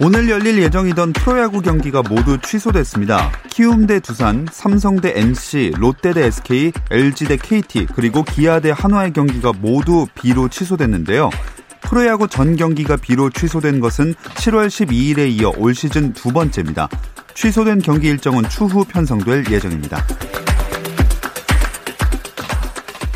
오늘 0.00 0.30
열릴 0.30 0.62
예정이던 0.62 1.12
프로야구 1.12 1.60
경기가 1.60 2.02
모두 2.02 2.38
취소됐습니다. 2.38 3.32
키움 3.50 3.88
대 3.88 3.98
두산, 3.98 4.46
삼성 4.48 5.00
대 5.00 5.12
NC, 5.16 5.72
롯데 5.76 6.12
대 6.12 6.26
SK, 6.26 6.72
LG 6.92 7.24
대 7.24 7.36
KT, 7.36 7.86
그리고 7.96 8.22
기아 8.22 8.60
대 8.60 8.70
한화의 8.72 9.12
경기가 9.12 9.52
모두 9.52 10.06
비로 10.14 10.48
취소됐는데요. 10.48 11.30
프로야구 11.80 12.28
전 12.28 12.54
경기가 12.54 12.96
비로 12.96 13.28
취소된 13.28 13.80
것은 13.80 14.14
7월 14.14 14.68
12일에 14.68 15.30
이어 15.32 15.52
올 15.56 15.74
시즌 15.74 16.12
두 16.12 16.32
번째입니다. 16.32 16.88
취소된 17.34 17.80
경기 17.80 18.06
일정은 18.06 18.48
추후 18.48 18.84
편성될 18.84 19.46
예정입니다. 19.50 20.06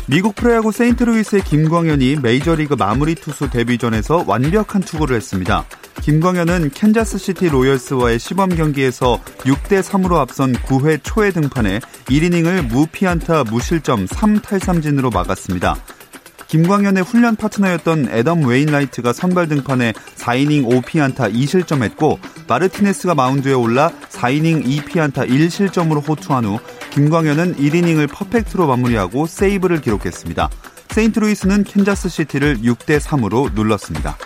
미국 0.07 0.35
프로야구 0.35 0.73
세인트루이스의 0.73 1.43
김광현이 1.45 2.17
메이저리그 2.21 2.73
마무리 2.73 3.15
투수 3.15 3.49
데뷔전에서 3.49 4.25
완벽한 4.27 4.81
투구를 4.81 5.15
했습니다. 5.15 5.65
김광현은 6.03 6.71
캔자스시티 6.71 7.47
로열스와의 7.47 8.19
시범 8.19 8.49
경기에서 8.49 9.21
6대 9.37 9.81
3으로 9.81 10.17
앞선 10.17 10.51
9회 10.51 10.99
초에 11.01 11.31
등판해 11.31 11.79
1이닝을 11.79 12.67
무피안타 12.67 13.45
무실점 13.45 14.07
3탈삼진으로 14.07 15.13
막았습니다. 15.13 15.77
김광현의 16.47 17.03
훈련 17.03 17.37
파트너였던 17.37 18.09
애덤 18.09 18.45
웨인라이트가 18.45 19.13
선발 19.13 19.47
등판해 19.47 19.93
4이닝 19.93 20.83
5피안타 20.83 21.33
2실점했고 21.33 22.19
마르티네스가 22.49 23.15
마운드에 23.15 23.53
올라 23.53 23.89
4이닝 24.09 24.65
2피안타 24.65 25.29
1실점으로 25.29 26.05
호투한 26.05 26.43
후 26.43 26.59
김광현은 26.89 27.55
1이닝을 27.55 28.09
퍼펙트로 28.11 28.67
마무리하고 28.67 29.25
세이브를 29.25 29.79
기록했습니다. 29.79 30.49
세인트루이스는 30.89 31.63
캔자스시티를 31.63 32.57
6대 32.57 32.99
3으로 32.99 33.53
눌렀습니다. 33.53 34.17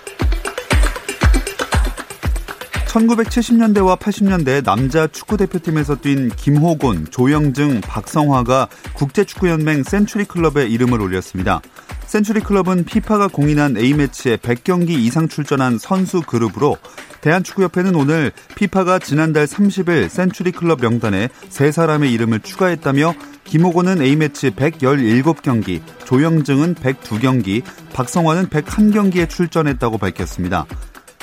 1970년대와 2.97 3.99
80년대 3.99 4.63
남자 4.63 5.07
축구대표팀에서 5.07 5.97
뛴 6.01 6.29
김호곤, 6.29 7.07
조영증, 7.11 7.81
박성화가 7.81 8.67
국제축구연맹 8.93 9.83
센츄리 9.83 10.25
클럽에 10.25 10.67
이름을 10.67 10.99
올렸습니다. 11.01 11.61
센츄리 12.05 12.39
클럽은 12.39 12.85
피파가 12.85 13.27
공인한 13.27 13.77
A매치에 13.77 14.37
100경기 14.37 14.91
이상 14.91 15.27
출전한 15.27 15.77
선수 15.77 16.21
그룹으로 16.21 16.77
대한축구협회는 17.21 17.95
오늘 17.95 18.31
피파가 18.55 18.99
지난달 18.99 19.45
30일 19.45 20.07
센츄리 20.09 20.51
클럽 20.51 20.79
명단에 20.81 21.29
세 21.49 21.71
사람의 21.71 22.11
이름을 22.13 22.39
추가했다며 22.39 23.13
김호곤은 23.43 24.01
A매치 24.01 24.51
117경기, 24.51 25.81
조영증은 26.05 26.75
102경기, 26.75 27.63
박성화는 27.93 28.47
101경기에 28.47 29.29
출전했다고 29.29 29.97
밝혔습니다. 29.97 30.65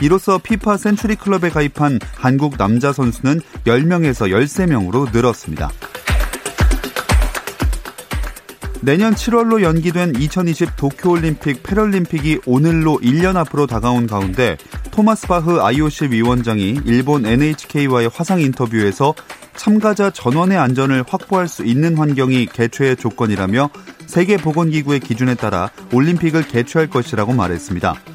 이로써 0.01 0.39
피파 0.39 0.77
센츄리 0.77 1.17
클럽에 1.17 1.51
가입한 1.51 2.01
한국 2.17 2.57
남자 2.57 2.93
선수는 2.93 3.41
10명에서 3.65 4.31
13명으로 4.31 5.13
늘었습니다. 5.13 5.71
내년 8.81 9.15
7월로 9.15 9.63
연기된 9.63 10.17
2020 10.17 10.77
도쿄올림픽 10.77 11.63
패럴림픽이 11.63 12.41
오늘로 12.45 12.99
1년 13.03 13.37
앞으로 13.37 13.67
다가온 13.67 14.07
가운데 14.07 14.59
토마스 14.91 15.27
바흐 15.27 15.61
IOC 15.61 16.09
위원장이 16.11 16.81
일본 16.85 17.25
NHK와의 17.25 18.11
화상 18.13 18.41
인터뷰에서 18.41 19.15
참가자 19.57 20.11
전원의 20.11 20.59
안전을 20.59 21.05
확보할 21.09 21.49
수 21.49 21.65
있는 21.65 21.97
환경이 21.97 22.47
개최의 22.47 22.97
조건이라며 22.97 23.71
세계보건기구의 24.07 25.01
기준에 25.01 25.35
따라 25.35 25.71
올림픽을 25.93 26.47
개최할 26.47 26.91
것이라고 26.91 27.33
말했습니다. 27.33 28.14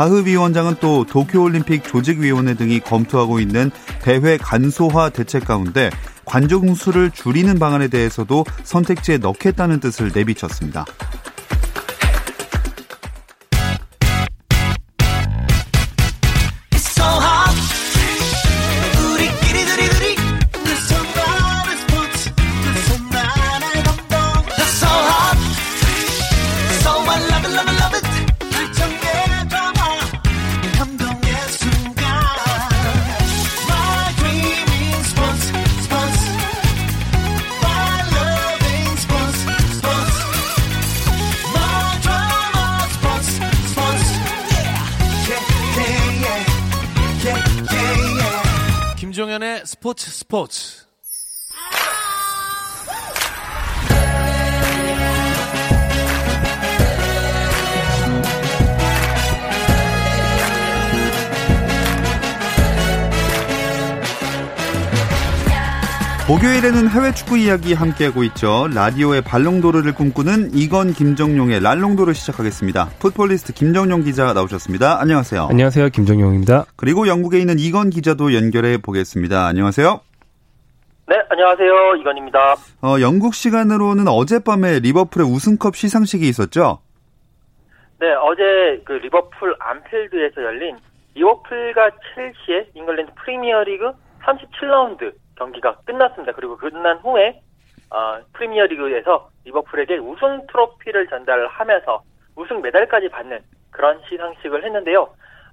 바흐 0.00 0.24
위원장은 0.24 0.76
또 0.80 1.04
도쿄올림픽 1.04 1.84
조직위원회 1.84 2.54
등이 2.54 2.80
검토하고 2.80 3.38
있는 3.38 3.70
대회 4.00 4.38
간소화 4.38 5.10
대책 5.10 5.44
가운데 5.44 5.90
관중 6.24 6.74
수를 6.74 7.10
줄이는 7.10 7.58
방안에 7.58 7.88
대해서도 7.88 8.46
선택지에 8.64 9.18
넣겠다는 9.18 9.78
뜻을 9.80 10.10
내비쳤습니다. 10.14 10.86
스포츠. 50.40 50.80
목요일에는 66.28 66.88
해외 66.90 67.12
축구 67.12 67.36
이야기 67.36 67.74
함께하고 67.74 68.22
있죠. 68.24 68.68
라디오의 68.72 69.22
발롱도르를 69.22 69.92
꿈꾸는 69.94 70.52
이건 70.54 70.92
김정용의 70.94 71.60
랄롱도르 71.60 72.14
시작하겠습니다. 72.14 72.90
풋볼리스트 73.00 73.52
김정용 73.52 74.04
기자 74.04 74.32
나오셨습니다. 74.32 75.00
안녕하세요. 75.00 75.48
안녕하세요. 75.50 75.88
김정용입니다. 75.88 76.66
그리고 76.76 77.08
영국에 77.08 77.40
있는 77.40 77.58
이건 77.58 77.90
기자도 77.90 78.32
연결해 78.32 78.78
보겠습니다. 78.78 79.46
안녕하세요. 79.46 80.00
네, 81.10 81.20
안녕하세요. 81.28 81.96
이건입니다. 81.96 82.54
어, 82.82 83.00
영국 83.00 83.34
시간으로는 83.34 84.06
어젯밤에 84.06 84.78
리버풀의 84.78 85.26
우승컵 85.26 85.74
시상식이 85.74 86.28
있었죠? 86.28 86.78
네, 87.98 88.12
어제 88.12 88.80
그 88.84 88.92
리버풀 88.92 89.56
안필드에서 89.58 90.40
열린 90.40 90.76
리버풀과 91.16 91.90
첼시의 92.14 92.70
잉글랜드 92.74 93.10
프리미어리그 93.16 93.90
37라운드 94.22 95.12
경기가 95.34 95.78
끝났습니다. 95.84 96.30
그리고 96.30 96.56
끝난 96.56 96.98
후에 96.98 97.42
어, 97.90 98.20
프리미어리그에서 98.34 99.30
리버풀에게 99.46 99.98
우승 99.98 100.46
트로피를 100.46 101.08
전달하면서 101.08 102.02
우승 102.36 102.62
메달까지 102.62 103.08
받는 103.08 103.40
그런 103.72 104.00
시상식을 104.08 104.64
했는데요. 104.64 105.08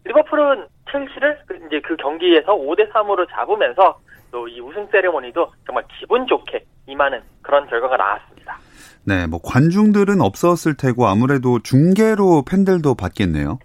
리버풀은 0.08 0.68
첼시를 0.92 1.40
그 1.48 1.56
이제 1.68 1.82
그 1.82 1.96
경기에서 1.98 2.56
5대 2.56 2.92
3으로 2.92 3.28
잡으면서 3.30 4.00
또 4.32 4.48
이 4.48 4.60
우승 4.60 4.86
세레모니도 4.88 5.52
정말 5.66 5.84
기분 6.00 6.26
좋게 6.28 6.64
임하는 6.88 7.22
그런 7.42 7.68
결과가 7.68 7.98
나왔습니다. 7.98 8.58
네, 9.06 9.26
뭐 9.26 9.40
관중들은 9.42 10.22
없었을 10.22 10.76
테고 10.76 11.08
아무래도 11.08 11.60
중계로 11.60 12.44
팬들도 12.50 12.96
봤겠네요. 12.96 13.60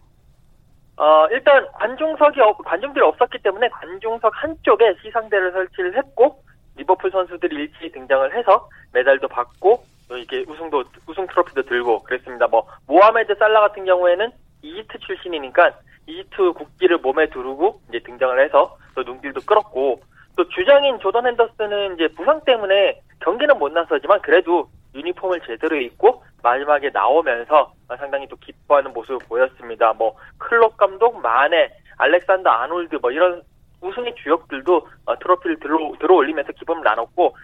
어, 0.97 1.27
일단 1.33 1.67
관중석이 1.73 2.39
관중들이 2.65 3.05
없었기 3.05 3.39
때문에 3.43 3.69
관중석 3.71 4.33
한쪽에 4.35 4.95
시상대를 5.03 5.53
설치를 5.53 5.97
했고 5.97 6.43
리버풀 6.77 7.11
선수들이 7.11 7.57
일찍 7.57 7.93
등장을 7.93 8.37
해서 8.37 8.69
메달도 8.93 9.29
받고 9.29 9.83
또 10.09 10.17
이게 10.17 10.45
우승도 10.47 10.85
우승 11.07 11.27
트로피도 11.27 11.63
들고 11.63 12.03
그랬습니다. 12.05 12.47
뭐 12.47 12.67
모하메드 12.87 13.35
살라 13.35 13.61
같은 13.61 13.85
경우에는 13.85 14.31
이집트 14.63 14.99
출신이니까 14.99 15.73
이집트 16.07 16.53
국기를 16.53 16.99
몸에 16.99 17.29
두르고 17.29 17.81
이제 17.89 18.01
등장을 18.01 18.43
해서 18.43 18.77
또 18.95 19.03
눈길도 19.03 19.41
끌었고 19.47 20.01
또 20.37 20.49
주장인 20.49 20.99
조던 20.99 21.27
핸더슨은 21.27 21.95
이제 21.95 22.09
부상 22.09 22.41
때문에 22.45 23.01
경기는 23.21 23.59
못 23.59 23.73
나서지만 23.73 24.21
그래도 24.23 24.69
유니폼을 24.95 25.41
제대로 25.47 25.77
입고 25.77 26.23
마지막에 26.43 26.91
나오면서 26.91 27.73
상당히 27.99 28.27
또 28.29 28.37
기뻐하는 28.37 28.93
모습을 28.93 29.19
보였습니다. 29.29 29.93
뭐 29.93 30.17
클럽 30.39 30.77
감독, 30.77 31.21
마네, 31.21 31.71
알렉산더 31.99 32.51
아놀드 32.51 32.97
뭐 32.97 33.11
이런 33.11 33.43
우승의 33.81 34.15
주역들도 34.17 34.89
어, 35.07 35.19
트로피를 35.19 35.59
들어, 35.61 35.93
들어 36.01 36.15
올리면서 36.15 36.53
기쁨을 36.53 36.83
나눴고 36.83 37.37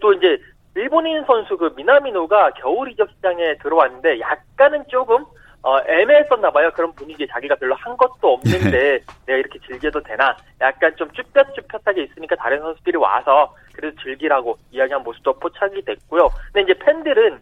또 0.00 0.12
이제 0.12 0.38
일본인 0.74 1.24
선수 1.24 1.56
그 1.56 1.72
미나미노가 1.74 2.50
겨울 2.52 2.90
이적 2.90 3.10
시장에 3.10 3.56
들어왔는데 3.58 4.20
약간은 4.20 4.84
조금 4.88 5.24
어, 5.66 5.80
애매했었나 5.80 6.48
봐요. 6.52 6.70
그런 6.72 6.92
분위기에 6.92 7.26
자기가 7.26 7.56
별로 7.56 7.74
한 7.74 7.96
것도 7.96 8.34
없는데 8.34 8.70
네. 8.70 9.00
내가 9.26 9.38
이렇게 9.38 9.58
즐겨도 9.66 10.00
되나? 10.04 10.36
약간 10.60 10.94
좀 10.94 11.10
쭈뼛쭈뼛하게 11.10 12.04
있으니까 12.04 12.36
다른 12.36 12.60
선수들이 12.60 12.96
와서 12.96 13.52
그래도 13.74 14.00
즐기라고 14.00 14.56
이야기한 14.70 15.02
모습도 15.02 15.32
포착이 15.40 15.82
됐고요. 15.84 16.28
근데 16.52 16.70
이제 16.70 16.78
팬들은 16.78 17.40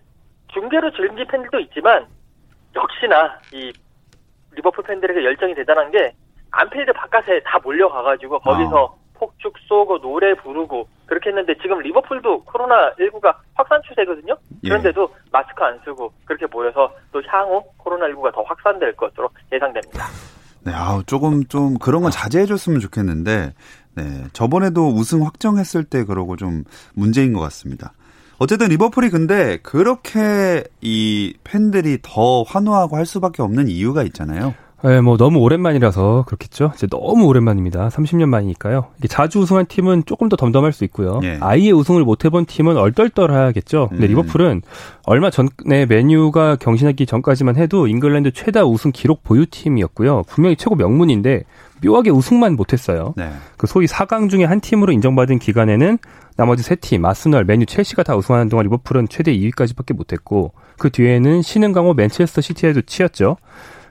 중계로 0.54 0.90
즐긴 0.92 1.26
팬들도 1.26 1.60
있지만 1.60 2.06
역시나 2.74 3.40
이 3.52 3.70
리버풀 4.52 4.84
팬들에게 4.84 5.22
열정이 5.22 5.54
대단한 5.54 5.90
게 5.90 6.14
안필드 6.50 6.94
바깥에 6.94 7.42
다 7.42 7.58
몰려가가지고 7.62 8.38
거기서 8.38 8.84
어. 8.84 8.98
폭죽 9.14 9.54
쏘고 9.68 10.00
노래 10.00 10.34
부르고 10.34 10.88
그렇게 11.06 11.30
했는데 11.30 11.54
지금 11.62 11.78
리버풀도 11.80 12.44
코로나19가 12.44 13.34
확산 13.54 13.80
추세거든요. 13.88 14.36
예. 14.64 14.68
그런데도 14.68 15.02
예. 15.10 15.28
마스크 15.30 15.62
안 15.62 15.78
쓰고 15.84 16.12
그렇게 16.24 16.46
모여서 16.46 16.92
또 17.12 17.22
향후 17.26 17.62
코로나19가 17.78 18.34
더 18.34 18.42
확산될 18.42 18.96
것으로 18.96 19.28
예상됩니다. 19.52 20.06
네, 20.64 20.72
아 20.74 21.02
조금 21.06 21.44
좀 21.46 21.78
그런 21.78 22.02
건 22.02 22.10
자제해 22.10 22.46
줬으면 22.46 22.80
좋겠는데, 22.80 23.52
네, 23.96 24.02
저번에도 24.32 24.88
우승 24.88 25.24
확정했을 25.24 25.84
때 25.84 26.04
그러고 26.04 26.36
좀 26.36 26.64
문제인 26.94 27.34
것 27.34 27.40
같습니다. 27.40 27.92
어쨌든 28.38 28.68
리버풀이 28.68 29.10
근데 29.10 29.58
그렇게 29.58 30.64
이 30.80 31.34
팬들이 31.44 31.98
더 32.02 32.42
환호하고 32.42 32.96
할 32.96 33.06
수밖에 33.06 33.42
없는 33.42 33.68
이유가 33.68 34.02
있잖아요. 34.04 34.54
네, 34.84 35.00
뭐 35.00 35.16
너무 35.16 35.38
오랜만이라서 35.38 36.24
그렇겠죠. 36.26 36.72
이제 36.74 36.86
너무 36.86 37.24
오랜만입니다. 37.24 37.88
30년 37.88 38.26
만이니까요. 38.28 38.88
자주 39.08 39.38
우승한 39.40 39.64
팀은 39.64 40.02
조금 40.04 40.28
더 40.28 40.36
덤덤할 40.36 40.72
수 40.72 40.84
있고요. 40.84 41.20
예. 41.22 41.38
아예 41.40 41.70
우승을 41.70 42.04
못 42.04 42.26
해본 42.26 42.44
팀은 42.44 42.76
얼떨떨하겠죠. 42.76 43.88
근데 43.88 44.06
음. 44.06 44.08
리버풀은 44.08 44.60
얼마 45.06 45.30
전에 45.30 45.86
맨유가 45.86 46.56
경신하기 46.56 47.06
전까지만 47.06 47.56
해도 47.56 47.86
잉글랜드 47.86 48.32
최다 48.32 48.66
우승 48.66 48.92
기록 48.92 49.22
보유 49.22 49.46
팀이었고요. 49.46 50.24
분명히 50.28 50.54
최고 50.56 50.74
명문인데 50.74 51.44
묘하게 51.82 52.10
우승만 52.10 52.54
못했어요. 52.54 53.14
네. 53.16 53.30
그 53.56 53.66
소위 53.66 53.86
4강 53.86 54.28
중에 54.28 54.44
한 54.44 54.60
팀으로 54.60 54.92
인정받은 54.92 55.38
기간에는 55.38 55.98
나머지 56.36 56.62
세 56.62 56.74
팀, 56.74 57.06
아스널, 57.06 57.44
맨유, 57.44 57.64
첼시가 57.64 58.02
다 58.02 58.16
우승하는 58.16 58.50
동안 58.50 58.64
리버풀은 58.64 59.08
최대 59.08 59.34
2위까지밖에 59.34 59.96
못했고 59.96 60.52
그 60.78 60.90
뒤에는 60.90 61.40
신흥 61.40 61.72
강호 61.72 61.94
맨체스터 61.94 62.42
시티에도 62.42 62.82
치였죠. 62.82 63.36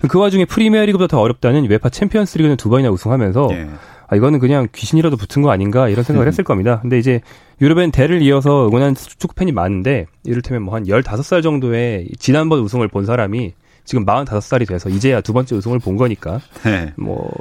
그 0.08 0.20
와중에 0.20 0.46
프리미어리그보다 0.46 1.08
더 1.08 1.22
어렵다는 1.22 1.70
UEFA 1.70 1.90
챔피언스리그는 1.90 2.58
두 2.58 2.70
번이나 2.70 2.90
우승하면서 2.92 3.50
예. 3.52 3.70
아 4.08 4.16
이거는 4.16 4.40
그냥 4.40 4.68
귀신이라도 4.74 5.18
붙은 5.18 5.42
거 5.42 5.52
아닌가 5.52 5.90
이런 5.90 6.04
생각을 6.04 6.28
음. 6.28 6.30
했을 6.32 6.44
겁니다. 6.44 6.80
근데 6.82 7.00
이제 7.00 7.22
유럽엔 7.62 7.92
대를 7.92 8.22
이어서 8.22 8.68
응원한 8.68 8.96
축구 8.96 9.36
팬이 9.36 9.52
많은데 9.52 10.08
이를테면 10.26 10.64
뭐 10.64 10.76
한 10.76 10.86
15살 10.86 11.42
정도의 11.42 12.10
지난번 12.20 12.60
우승을 12.60 12.88
본 12.88 13.06
사람이 13.06 13.54
지금 13.86 14.06
45살이 14.06 14.68
돼서 14.68 14.90
이제야 14.90 15.22
두 15.22 15.34
번째 15.34 15.56
우승을 15.56 15.80
본 15.80 15.98
거니까 15.98 16.40
네. 16.64 16.94
뭐 16.98 17.32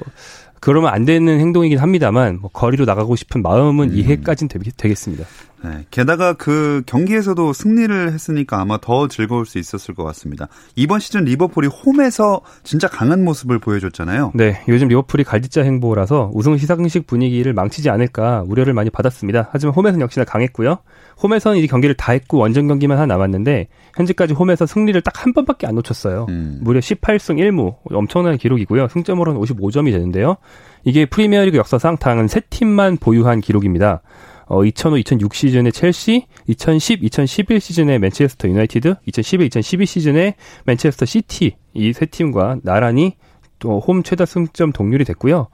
그러면 0.61 0.93
안 0.93 1.05
되는 1.05 1.41
행동이긴 1.41 1.79
합니다만 1.79 2.39
뭐 2.41 2.51
거리로 2.53 2.85
나가고 2.85 3.17
싶은 3.17 3.43
마음은 3.43 3.91
음. 3.91 3.97
이해까지는 3.97 4.49
되겠습니다. 4.77 5.25
네. 5.65 5.87
게다가 5.91 6.35
그 6.35 6.83
경기에서도 6.87 7.53
승리를 7.53 8.13
했으니까 8.13 8.61
아마 8.61 8.79
더 8.79 9.09
즐거울 9.09 9.47
수 9.47 9.59
있었을 9.59 9.95
것 9.95 10.05
같습니다. 10.05 10.49
이번 10.77 11.01
시즌 11.01 11.25
리버풀이 11.25 11.69
홈에서 11.69 12.41
진짜 12.63 12.89
강한 12.89 13.25
모습을 13.25 13.59
보여줬잖아요. 13.59 14.33
네. 14.35 14.63
요즘 14.69 14.89
리버풀이 14.89 15.25
갈디자 15.25 15.63
행보라서 15.63 16.31
우승 16.35 16.59
시상식 16.59 17.07
분위기를 17.07 17.53
망치지 17.55 17.89
않을까 17.89 18.45
우려를 18.47 18.75
많이 18.75 18.91
받았습니다. 18.91 19.49
하지만 19.53 19.75
홈에서는 19.75 20.03
역시나 20.03 20.25
강했고요. 20.25 20.79
홈에서는 21.23 21.59
이제 21.59 21.67
경기를 21.67 21.95
다 21.97 22.13
했고 22.13 22.39
원정 22.39 22.67
경기만 22.67 22.99
하나 22.99 23.15
남았는데 23.15 23.69
현재까지 23.97 24.35
홈에서 24.35 24.67
승리를 24.67 25.01
딱 25.01 25.13
한 25.23 25.33
번밖에 25.33 25.67
안 25.69 25.77
놓쳤어요. 25.77 26.27
음. 26.31 26.59
무려 26.63 26.81
18승 26.81 27.39
1무 27.39 27.77
엄청난 27.93 28.37
기록이고요. 28.37 28.89
승점으로는 28.89 29.41
55점이 29.41 29.93
되는데요. 29.93 30.37
이게 30.85 31.07
프리미어리그 31.07 31.57
역사상 31.59 31.97
단 31.99 32.27
세 32.27 32.41
팀만 32.41 32.97
보유한 32.97 33.41
기록입니다. 33.41 34.03
어, 34.53 34.67
2005, 34.67 34.99
2006 34.99 35.35
시즌에 35.35 35.71
첼시, 35.71 36.27
2010, 36.47 37.03
2011 37.03 37.59
시즌에 37.59 37.99
맨체스터 37.99 38.49
유나이티드, 38.49 38.97
2011, 39.07 39.47
2012 39.47 39.87
시즌에 39.87 40.35
맨체스터 40.67 41.07
시티 41.07 41.57
이 41.73 41.93
세 41.95 42.05
팀과 42.05 42.59
나란히 42.63 43.17
또 43.59 43.79
홈 43.79 44.03
최다 44.03 44.27
승점 44.27 44.73
동률이 44.73 45.07
됐고요. 45.07 45.49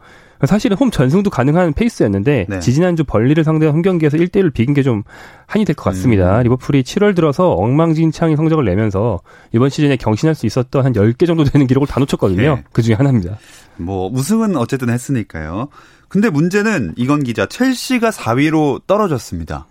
사실은 0.47 0.77
홈 0.77 0.91
전승도 0.91 1.31
가능한 1.31 1.75
페이스였는데 1.75 2.47
네. 2.49 2.61
지지난주 2.61 3.05
번리를 3.05 3.43
상대한 3.45 3.75
홈 3.75 3.83
경기에서 3.83 4.17
1대1을 4.17 4.53
비긴 4.53 4.75
게 4.75 4.83
좀 4.83 5.03
한이 5.47 5.65
될 5.65 5.77
것 5.77 5.85
같습니다. 5.91 6.39
음. 6.39 6.43
리버풀이 6.45 6.83
7월 6.83 7.15
들어서 7.15 7.53
엉망진창인 7.53 8.37
성적을 8.37 8.65
내면서 8.65 9.21
이번 9.53 9.69
시즌에 9.69 9.97
경신할 9.97 10.35
수 10.35 10.47
있었던 10.47 10.85
한 10.85 10.93
10개 10.93 11.27
정도 11.27 11.45
되는 11.45 11.67
기록을 11.69 11.87
다 11.87 12.01
놓쳤거든요. 12.01 12.55
네. 12.57 12.65
그 12.73 12.83
중에 12.83 12.95
하나입니다. 12.95 13.39
뭐 13.77 14.09
우승은 14.13 14.57
어쨌든 14.57 14.91
했으니까요. 14.91 15.69
근데 16.09 16.31
문제는 16.31 16.95
이건 16.97 17.23
기자 17.23 17.47
첼시가 17.47 18.09
4위로 18.09 18.87
떨어졌습니다. 18.87 19.67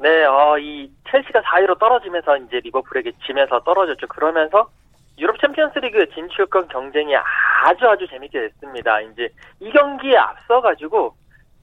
네, 0.00 0.24
어, 0.24 0.58
이 0.58 0.90
첼시가 1.10 1.42
4위로 1.42 1.78
떨어지면서 1.78 2.38
이제 2.38 2.60
리버풀에게 2.60 3.12
지면서 3.26 3.60
떨어졌죠. 3.60 4.06
그러면서 4.06 4.70
유럽 5.18 5.38
챔피언스리그 5.40 6.08
진출권 6.14 6.68
경쟁이 6.68 7.14
아주 7.16 7.86
아주 7.86 8.06
재밌게 8.08 8.40
됐습니다. 8.40 9.00
이제 9.00 9.28
이 9.60 9.70
경기에 9.70 10.16
앞서 10.16 10.60
가지고 10.60 11.14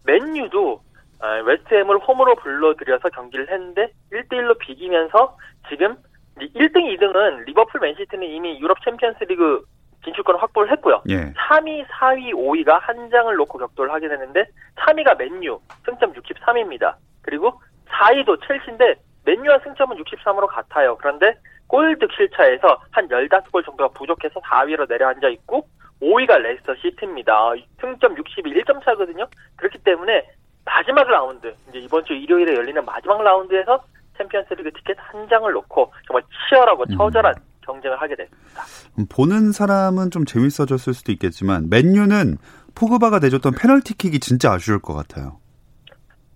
맨유도 0.06 0.82
어, 1.22 1.28
웨스트햄을 1.46 1.98
홈으로 2.00 2.36
불러들여서 2.36 3.10
경기를 3.10 3.50
했는데 3.50 3.90
1대1로 4.12 4.60
비기면서 4.60 5.38
지금 5.70 5.96
1등, 6.38 7.00
2등은 7.00 7.46
리버풀, 7.46 7.80
맨시티는 7.80 8.28
이미 8.28 8.60
유럽 8.60 8.78
챔피언스 8.84 9.24
리그 9.24 9.64
진출권을 10.06 10.42
확보를 10.42 10.72
했고요. 10.72 11.02
예. 11.10 11.34
3위, 11.34 11.86
4위, 11.88 12.34
5위가 12.34 12.80
한 12.80 13.10
장을 13.10 13.36
놓고 13.36 13.57
격돌을 13.57 13.92
하게 13.92 14.07
되는데 14.07 14.46
3위가 14.78 15.18
맨유, 15.18 15.60
승점 15.86 16.13
63입니다. 16.13 16.96
그리고 17.22 17.60
4위도 17.90 18.40
첼시인데 18.48 18.96
맨유와 19.25 19.60
승점은 19.63 19.98
63으로 19.98 20.48
같아요. 20.48 20.96
그런데 20.98 21.35
골 21.68 21.97
득실 21.97 22.30
차에서 22.30 22.80
한 22.92 23.07
15골 23.07 23.66
정도가 23.66 23.90
부족해서 23.90 24.40
4위로 24.40 24.88
내려앉아 24.88 25.30
있고 25.30 25.68
5위가 26.02 26.40
레스터 26.40 26.76
시티입니다. 26.76 27.54
승점 27.81 28.16
61점 28.16 28.83
차거든요. 28.83 29.28
그렇기 29.56 29.80
때문에 29.80 30.30
마지막 30.64 31.07
라운드, 31.07 31.54
이제 31.69 31.80
이번 31.80 32.04
주 32.06 32.14
일요일에 32.14 32.56
열리는 32.56 32.83
마지막 32.85 33.21
라운드에서 33.24 33.83
챔피언스리그 34.18 34.71
티켓 34.74 34.97
한 35.00 35.28
장을 35.28 35.52
놓고 35.52 35.94
정말 36.07 36.24
치열하고 36.50 36.83
음. 36.90 36.97
처절한 36.97 37.33
음. 37.38 37.42
경쟁을 37.66 38.02
하게 38.02 38.16
됐습니다. 38.16 38.64
보는 39.10 39.52
사람은 39.52 40.12
좀 40.12 40.26
재밌어졌을 40.26 40.94
수도 40.94 41.12
있겠지만 41.12 41.69
맨유는 41.69 42.38
포그바가 42.76 43.19
내줬던 43.19 43.54
페널티킥이 43.60 44.19
진짜 44.19 44.52
아쉬울 44.52 44.80
것 44.80 44.94
같아요. 44.94 45.40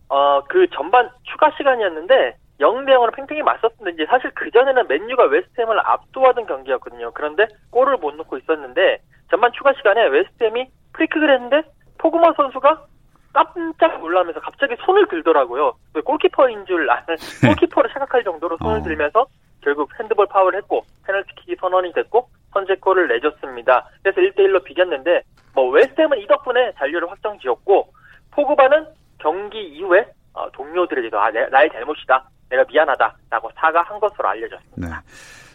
어, 0.09 0.43
그 0.47 0.67
전반 0.73 1.09
추가 1.23 1.51
시간이었는데 1.57 2.37
0대 2.59 2.89
0으로 2.89 3.15
팽팽히 3.15 3.41
맞섰는데 3.41 3.91
이제 3.91 4.05
사실 4.09 4.31
그 4.35 4.51
전에는 4.51 4.87
맨유가 4.87 5.25
웨스트햄을 5.25 5.79
압도하던 5.79 6.45
경기였거든요. 6.45 7.11
그런데 7.13 7.47
골을 7.71 7.97
못 7.97 8.15
넣고 8.15 8.37
있었는데 8.37 8.99
전반 9.29 9.51
추가 9.53 9.73
시간에 9.73 10.07
웨스트햄이 10.07 10.65
프리킥을 10.93 11.33
했는데 11.33 11.63
포그바 11.97 12.33
선수가 12.35 12.85
깜짝 13.31 13.99
놀라면서 13.99 14.39
갑자기 14.39 14.75
손을 14.85 15.07
들더라고요. 15.07 15.73
골키퍼인 16.03 16.65
줄 16.65 16.89
아는 16.89 17.15
골키퍼를 17.45 17.91
생각할 17.93 18.23
정도로 18.23 18.57
손을 18.57 18.79
어. 18.79 18.83
들면서 18.83 19.25
결국 19.61 19.89
핸드볼 19.99 20.27
파울을 20.27 20.57
했고 20.59 20.83
페널티킥이 21.05 21.57
선언이 21.59 21.93
됐고 21.93 22.29
선제골을 22.53 23.07
내줬습니다. 23.07 23.87
그래서 24.03 24.21
1대1로 24.21 24.63
비겼는데 24.63 25.21
뭐 25.53 25.69
웨스트햄은 25.69 26.19
이 26.19 26.27
덕분에 26.27 26.73
잔류를 26.77 27.09
확정 27.09 27.37
지었고 27.39 27.93
포그바는 28.31 28.87
경기 29.19 29.61
이후에 29.61 30.05
어, 30.33 30.49
동료들에게도 30.51 31.19
아, 31.19 31.31
내, 31.31 31.45
나의 31.47 31.69
잘못이다. 31.71 32.29
내가 32.49 32.63
미안하다라고 32.69 33.51
사과한 33.55 33.99
것으로 33.99 34.29
알려졌습니다. 34.29 34.87
네. 34.87 34.95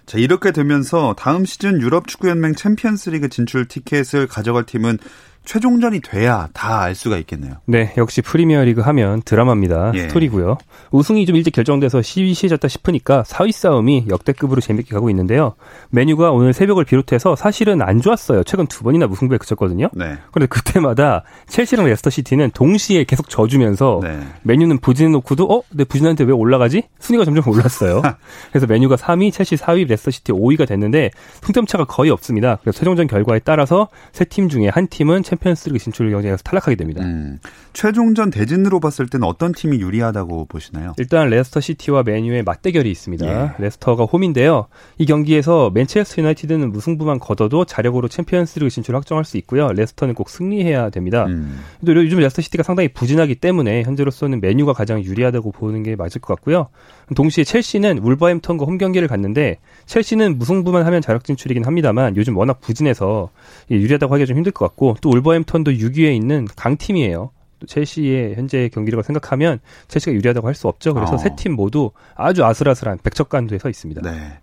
자, 0.06 0.18
이렇게 0.18 0.52
되면서 0.52 1.14
다음 1.14 1.44
시즌 1.44 1.80
유럽 1.80 2.06
축구연맹 2.06 2.54
챔피언스리그 2.54 3.28
진출 3.30 3.66
티켓을 3.66 4.28
가져갈 4.28 4.64
팀은 4.64 4.99
최종전이 5.44 6.00
돼야 6.00 6.48
다 6.52 6.74
알 6.84 6.94
수가 6.94 7.16
있겠네요. 7.18 7.54
네, 7.66 7.92
역시 7.96 8.20
프리미어리그 8.20 8.80
하면 8.82 9.22
드라마입니다. 9.22 9.92
예. 9.94 10.00
스토리고요. 10.00 10.58
우승이 10.90 11.24
좀 11.26 11.36
일찍 11.36 11.52
결정돼서 11.52 12.02
시시해졌다 12.02 12.66
싶으니까 12.68 13.22
4위 13.22 13.52
싸움이 13.52 14.06
역대급으로 14.08 14.60
재밌게 14.60 14.94
가고 14.94 15.08
있는데요. 15.10 15.54
맨유가 15.90 16.30
오늘 16.32 16.52
새벽을 16.52 16.84
비롯해서 16.84 17.36
사실은 17.36 17.80
안 17.82 18.00
좋았어요. 18.02 18.42
최근 18.44 18.66
두 18.66 18.82
번이나 18.82 19.06
무승부에 19.06 19.38
그쳤거든요. 19.38 19.88
네. 19.94 20.16
그런데 20.32 20.46
그때마다 20.48 21.22
첼시랑 21.46 21.86
레스터 21.86 22.10
시티는 22.10 22.50
동시에 22.52 23.04
계속 23.04 23.28
져주면서 23.28 24.00
네. 24.02 24.20
맨유는 24.42 24.78
부진해 24.78 25.10
놓고도 25.10 25.44
어, 25.50 25.62
내 25.70 25.84
부진한데 25.85 26.25
왜 26.24 26.32
올라가지? 26.32 26.82
순위가 26.98 27.24
점점 27.24 27.48
올랐어요. 27.48 28.02
그래서 28.50 28.66
맨유가 28.66 28.97
3위, 28.96 29.32
첼시 29.32 29.56
4위, 29.56 29.88
레스터 29.88 30.10
시티 30.10 30.32
5위가 30.32 30.66
됐는데 30.66 31.10
승점 31.42 31.66
차가 31.66 31.84
거의 31.84 32.10
없습니다. 32.10 32.58
그래서 32.62 32.78
최종전 32.78 33.06
결과에 33.06 33.38
따라서 33.38 33.88
세 34.12 34.24
팀 34.24 34.48
중에 34.48 34.68
한 34.68 34.88
팀은 34.88 35.22
챔피언스리그 35.35 35.79
진출 35.79 36.11
경쟁에서 36.11 36.43
탈락하게 36.43 36.76
됩니다. 36.76 37.03
음, 37.03 37.38
최종전 37.73 38.31
대진으로 38.31 38.81
봤을 38.81 39.07
때는 39.07 39.26
어떤 39.26 39.53
팀이 39.53 39.81
유리하다고 39.81 40.47
보시나요? 40.47 40.93
일단 40.99 41.29
레스터 41.29 41.61
시티와 41.61 42.03
맨유의 42.04 42.42
맞대결이 42.43 42.91
있습니다. 42.91 43.26
예. 43.26 43.50
레스터가 43.59 44.05
홈인데요. 44.05 44.67
이 44.99 45.07
경기에서 45.07 45.71
맨체스터 45.71 46.23
유나이티드는 46.23 46.73
무승부만 46.73 47.19
거둬도 47.19 47.64
자력으로 47.64 48.09
챔피언스리그 48.09 48.71
진출 48.71 48.97
확정할 48.97 49.25
수 49.25 49.37
있고요. 49.38 49.73
레스터는 49.73 50.14
꼭 50.14 50.31
승리해야 50.31 50.91
됩니다. 50.91 51.26
음. 51.26 51.61
요즘 51.87 52.19
레스터 52.19 52.43
시티가 52.43 52.62
상당히 52.62 52.88
부진하기 52.88 53.37
때문에 53.37 53.83
현재로서는 53.83 54.41
맨유가 54.40 54.73
가장 54.73 55.03
유리하다고 55.03 55.53
보는 55.53 55.83
게 55.83 55.97
맞을 55.97 56.21
것 56.21 56.35
같고요. 56.35 56.69
동시에 57.14 57.45
첼시는 57.45 57.99
울버햄턴과 57.99 58.64
홈 58.64 58.79
경기를 58.79 59.09
갔는데 59.09 59.59
첼시는 59.87 60.38
무승부만 60.38 60.87
하면 60.87 61.03
자력 61.03 61.25
진출이긴 61.25 61.64
합니다만 61.64 62.17
요즘 62.17 62.37
워낙 62.37 62.61
부진해서 62.61 63.31
유리하다고 63.71 64.14
하기가 64.14 64.26
좀 64.26 64.37
힘들 64.37 64.53
것 64.53 64.67
같고 64.67 64.97
또 65.00 65.11
울버햄턴도 65.25 65.73
6위에 65.73 66.14
있는 66.14 66.47
강팀이에요. 66.57 67.31
첼시의 67.66 68.35
현재 68.35 68.69
경기력을 68.69 69.02
생각하면 69.04 69.59
첼시가 69.88 70.12
유리하다고 70.12 70.47
할 70.47 70.54
수 70.54 70.69
없죠. 70.69 70.93
그래서 70.93 71.14
어. 71.14 71.19
세팀 71.19 71.52
모두 71.57 71.90
아주 72.14 72.45
아슬아슬한 72.45 72.99
백척간도에 73.02 73.59
서 73.59 73.69
있습니다. 73.69 74.02
네. 74.02 74.38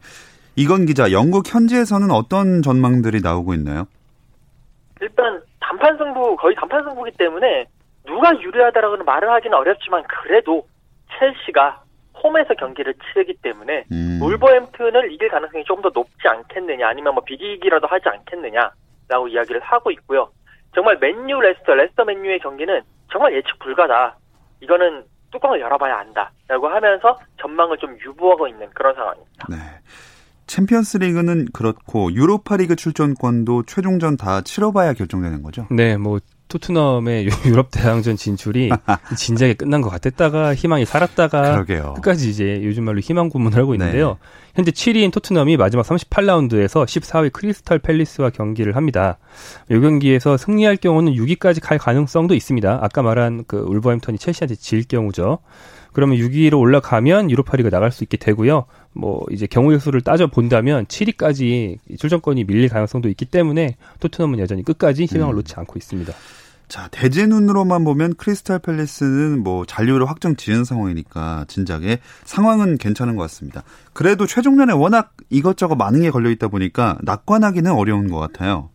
이건 0.56 0.86
기자, 0.86 1.12
영국 1.12 1.54
현지에서는 1.54 2.12
어떤 2.12 2.62
전망들이 2.62 3.22
나오고 3.22 3.54
있나요? 3.54 3.86
일단 5.00 5.42
단판 5.60 5.98
승부 5.98 6.36
거의 6.36 6.56
단판 6.56 6.84
승부기 6.84 7.12
때문에 7.18 7.66
누가 8.06 8.34
유리하다라고는 8.42 9.06
말을 9.06 9.30
하기는 9.30 9.58
어렵지만 9.58 10.04
그래도 10.08 10.68
첼시가 11.18 11.84
홈에서 12.24 12.54
경기를 12.56 12.94
치르기 12.96 13.36
때문에 13.42 13.86
음. 13.92 14.20
울버햄튼을 14.22 15.12
이길 15.14 15.30
가능성이 15.30 15.64
조금 15.64 15.82
더 15.84 15.92
높지 15.94 16.28
않겠느냐 16.28 16.88
아니면 16.90 17.14
뭐 17.14 17.24
비기기라도 17.24 17.88
하지 17.88 18.10
않겠느냐라고 18.10 19.28
이야기를 19.30 19.62
하고 19.62 19.92
있고요. 19.92 20.30
정말 20.74 20.98
맨유 21.00 21.40
레스터 21.40 21.74
레스터 21.76 22.06
맨유의 22.06 22.40
경기는 22.40 22.82
정말 23.12 23.34
예측 23.34 23.58
불가다. 23.60 24.18
이거는 24.62 25.04
뚜껑을 25.32 25.60
열어봐야 25.60 25.98
안다 25.98 26.32
라고 26.48 26.68
하면서 26.68 27.18
전망을 27.40 27.78
좀 27.78 27.98
유보하고 28.06 28.48
있는 28.48 28.70
그런 28.74 28.94
상황입니다. 28.96 29.48
네. 29.50 29.58
챔피언스 30.48 30.98
리그는 30.98 31.46
그렇고 31.54 32.12
유로파 32.12 32.58
리그 32.58 32.76
출전권도 32.76 33.64
최종전 33.64 34.18
다 34.18 34.42
치러봐야 34.42 34.94
결정되는 34.94 35.44
거죠? 35.44 35.66
네, 35.72 35.96
뭐 35.96 36.20
토트넘의 36.52 37.30
유럽 37.46 37.72
대항전 37.72 38.18
진출이 38.18 38.70
진작에 39.18 39.54
끝난 39.54 39.82
것 39.82 39.90
같았다가 39.90 40.54
희망이 40.54 40.86
살았다가 40.86 41.54
그러게요. 41.54 41.94
끝까지 41.96 42.30
이제 42.30 42.62
요즘 42.64 42.84
말로 42.84 43.00
희망 43.00 43.30
고문을 43.30 43.58
하고 43.58 43.74
있는데요. 43.74 44.10
네. 44.10 44.16
현재 44.56 44.72
7위인 44.72 45.14
토트넘이 45.14 45.56
마지막 45.56 45.86
38라운드에서 45.86 46.86
14위 46.86 47.32
크리스탈 47.32 47.80
팰리스와 47.80 48.32
경기를 48.32 48.76
합니다. 48.76 49.18
이 49.70 49.80
경기에서 49.80 50.36
승리할 50.36 50.76
경우는 50.76 51.14
6위까지 51.14 51.62
갈 51.62 51.78
가능성도 51.78 52.36
있습니다. 52.36 52.80
아까 52.82 53.02
말한 53.02 53.46
그 53.48 53.58
울버햄턴이 53.58 54.18
첼시한테 54.18 54.56
질 54.56 54.84
경우죠. 54.84 55.40
그러면 55.94 56.18
6위로 56.18 56.60
올라가면 56.60 57.32
유로파리그 57.32 57.70
나갈 57.70 57.92
수 57.92 58.04
있게 58.04 58.18
되고요. 58.18 58.66
뭐 58.94 59.26
이제 59.32 59.46
경우의 59.48 59.80
수를 59.80 60.02
따져 60.02 60.28
본다면 60.28 60.86
7위까지 60.86 61.78
출전권이 61.98 62.46
밀릴 62.46 62.70
가능성도 62.70 63.10
있기 63.10 63.26
때문에 63.26 63.76
토트넘은 64.00 64.40
여전히 64.40 64.64
끝까지 64.64 65.06
희망을 65.06 65.34
음. 65.34 65.38
놓지 65.38 65.54
않고 65.58 65.74
있습니다. 65.78 66.14
자, 66.72 66.88
대제 66.90 67.28
눈으로만 67.28 67.84
보면 67.84 68.14
크리스탈 68.18 68.58
팰리스는 68.60 69.44
뭐 69.44 69.66
잔류를 69.66 70.08
확정 70.08 70.38
지은 70.38 70.64
상황이니까 70.64 71.44
진작에 71.50 72.00
상황은 72.24 72.78
괜찮은 72.78 73.18
것 73.18 73.24
같습니다. 73.24 73.64
그래도 73.94 74.26
최종전에 74.26 74.72
워낙 74.72 75.12
이것저것 75.30 75.76
많은 75.76 76.04
게 76.04 76.12
걸려 76.12 76.30
있다 76.30 76.48
보니까 76.48 76.98
낙관하기는 77.04 77.70
어려운 77.74 78.10
것 78.10 78.20
같아요. 78.20 78.70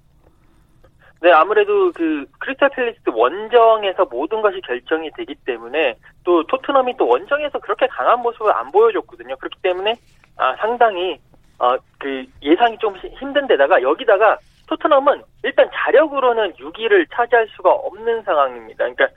네, 1.23 1.33
아무래도 1.33 1.91
그 1.93 2.27
크리스탈 2.39 2.69
팰리스 2.69 3.01
원정에서 3.07 4.05
모든 4.11 4.43
것이 4.43 4.61
결정이 4.61 5.11
되기 5.17 5.35
때문에 5.47 5.97
또 6.23 6.47
토트넘이 6.49 6.99
또 6.99 7.09
원정에서 7.09 7.61
그렇게 7.61 7.87
강한 7.87 8.21
모습을 8.21 8.53
안 8.53 8.71
보여줬거든요. 8.73 9.37
그렇기 9.37 9.57
때문에 9.63 9.95
아, 10.37 10.55
상당히 10.57 11.19
어, 11.59 11.75
그 11.99 12.27
예상이 12.43 12.77
좀 12.79 12.95
힘든 13.19 13.47
데다가 13.47 13.81
여기다가 13.81 14.37
토트넘은 14.67 15.23
일단 15.45 15.69
자력으로는 15.73 16.55
6위를 16.55 17.07
차지할 17.13 17.49
수가 17.57 17.71
없는 17.71 18.23
상황입니다. 18.23 18.85
그러니까 18.85 19.09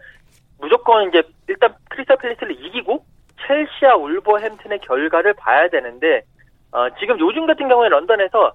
무조건 0.60 1.08
이제 1.10 1.24
일단 1.48 1.74
크리스탈 1.89 2.18
팰리스를 2.18 2.51
이기고 2.65 3.03
첼시와 3.48 3.96
울버햄튼의 3.96 4.79
결과를 4.79 5.34
봐야 5.34 5.68
되는데 5.70 6.22
어, 6.72 6.88
지금 7.00 7.20
요즘 7.20 7.48
같은 7.48 7.68
경우에 7.68 7.89
런던에서 7.89 8.53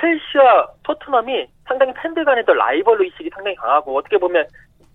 첼시와 0.00 0.68
토트넘이 0.82 1.46
상당히 1.64 1.92
팬들 1.94 2.24
간에도 2.24 2.52
라이벌 2.52 3.02
의식이 3.02 3.30
상당히 3.30 3.56
강하고 3.56 3.96
어떻게 3.96 4.18
보면 4.18 4.46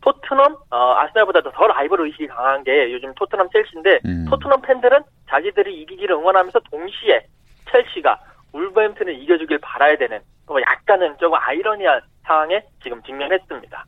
토트넘 0.01 0.57
어, 0.69 0.95
아스날보다도 0.97 1.51
더 1.51 1.67
라이벌 1.67 2.01
의식이 2.01 2.27
강한 2.27 2.63
게 2.63 2.91
요즘 2.91 3.13
토트넘 3.15 3.49
첼시인데 3.49 3.99
음. 4.05 4.25
토트넘 4.29 4.61
팬들은 4.61 5.01
자기들이 5.29 5.81
이기기를 5.81 6.15
응원하면서 6.15 6.59
동시에 6.71 7.25
첼시가 7.71 8.19
울버햄튼을 8.53 9.21
이겨주길 9.21 9.59
바라야 9.61 9.97
되는 9.97 10.19
뭐 10.45 10.61
약간은 10.61 11.15
조금 11.19 11.37
아이러니한 11.39 12.01
상황에 12.25 12.63
지금 12.81 13.01
직면했습니다. 13.03 13.85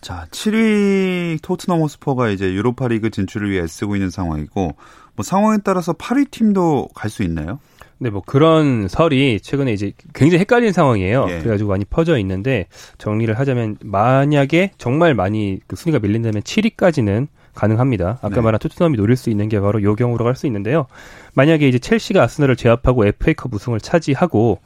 자, 0.00 0.26
7위 0.30 1.40
토트넘 1.42 1.80
호스퍼가 1.80 2.30
이제 2.30 2.52
유로파리그 2.52 3.10
진출을 3.10 3.50
위해 3.50 3.62
애쓰고 3.62 3.94
있는 3.94 4.10
상황이고 4.10 4.72
뭐 5.14 5.22
상황에 5.22 5.58
따라서 5.64 5.92
8위 5.92 6.30
팀도 6.30 6.88
갈 6.94 7.08
수 7.08 7.22
있나요? 7.22 7.60
네, 7.98 8.10
뭐 8.10 8.20
그런 8.26 8.88
설이 8.88 9.38
최근에 9.40 9.72
이제 9.72 9.92
굉장히 10.12 10.40
헷갈리는 10.40 10.72
상황이에요. 10.72 11.26
예. 11.28 11.38
그래가지고 11.38 11.70
많이 11.70 11.84
퍼져 11.84 12.18
있는데 12.18 12.66
정리를 12.98 13.38
하자면 13.38 13.76
만약에 13.84 14.72
정말 14.76 15.14
많이 15.14 15.60
그 15.68 15.76
순위가 15.76 16.00
밀린다면 16.00 16.42
7위까지는 16.42 17.28
가능합니다. 17.54 18.18
아까 18.22 18.36
네. 18.36 18.40
말한 18.40 18.58
토트넘이 18.58 18.96
노릴 18.96 19.16
수 19.16 19.30
있는 19.30 19.48
게 19.48 19.60
바로 19.60 19.82
요 19.82 19.94
경우로 19.94 20.24
갈 20.24 20.32
수 20.34 20.46
있는데요. 20.46 20.86
만약에 21.34 21.68
이제 21.68 21.78
첼시가 21.78 22.22
아스널을 22.22 22.56
제압하고 22.56 23.06
FA컵 23.06 23.54
우승을 23.54 23.80
차지하고 23.80 24.60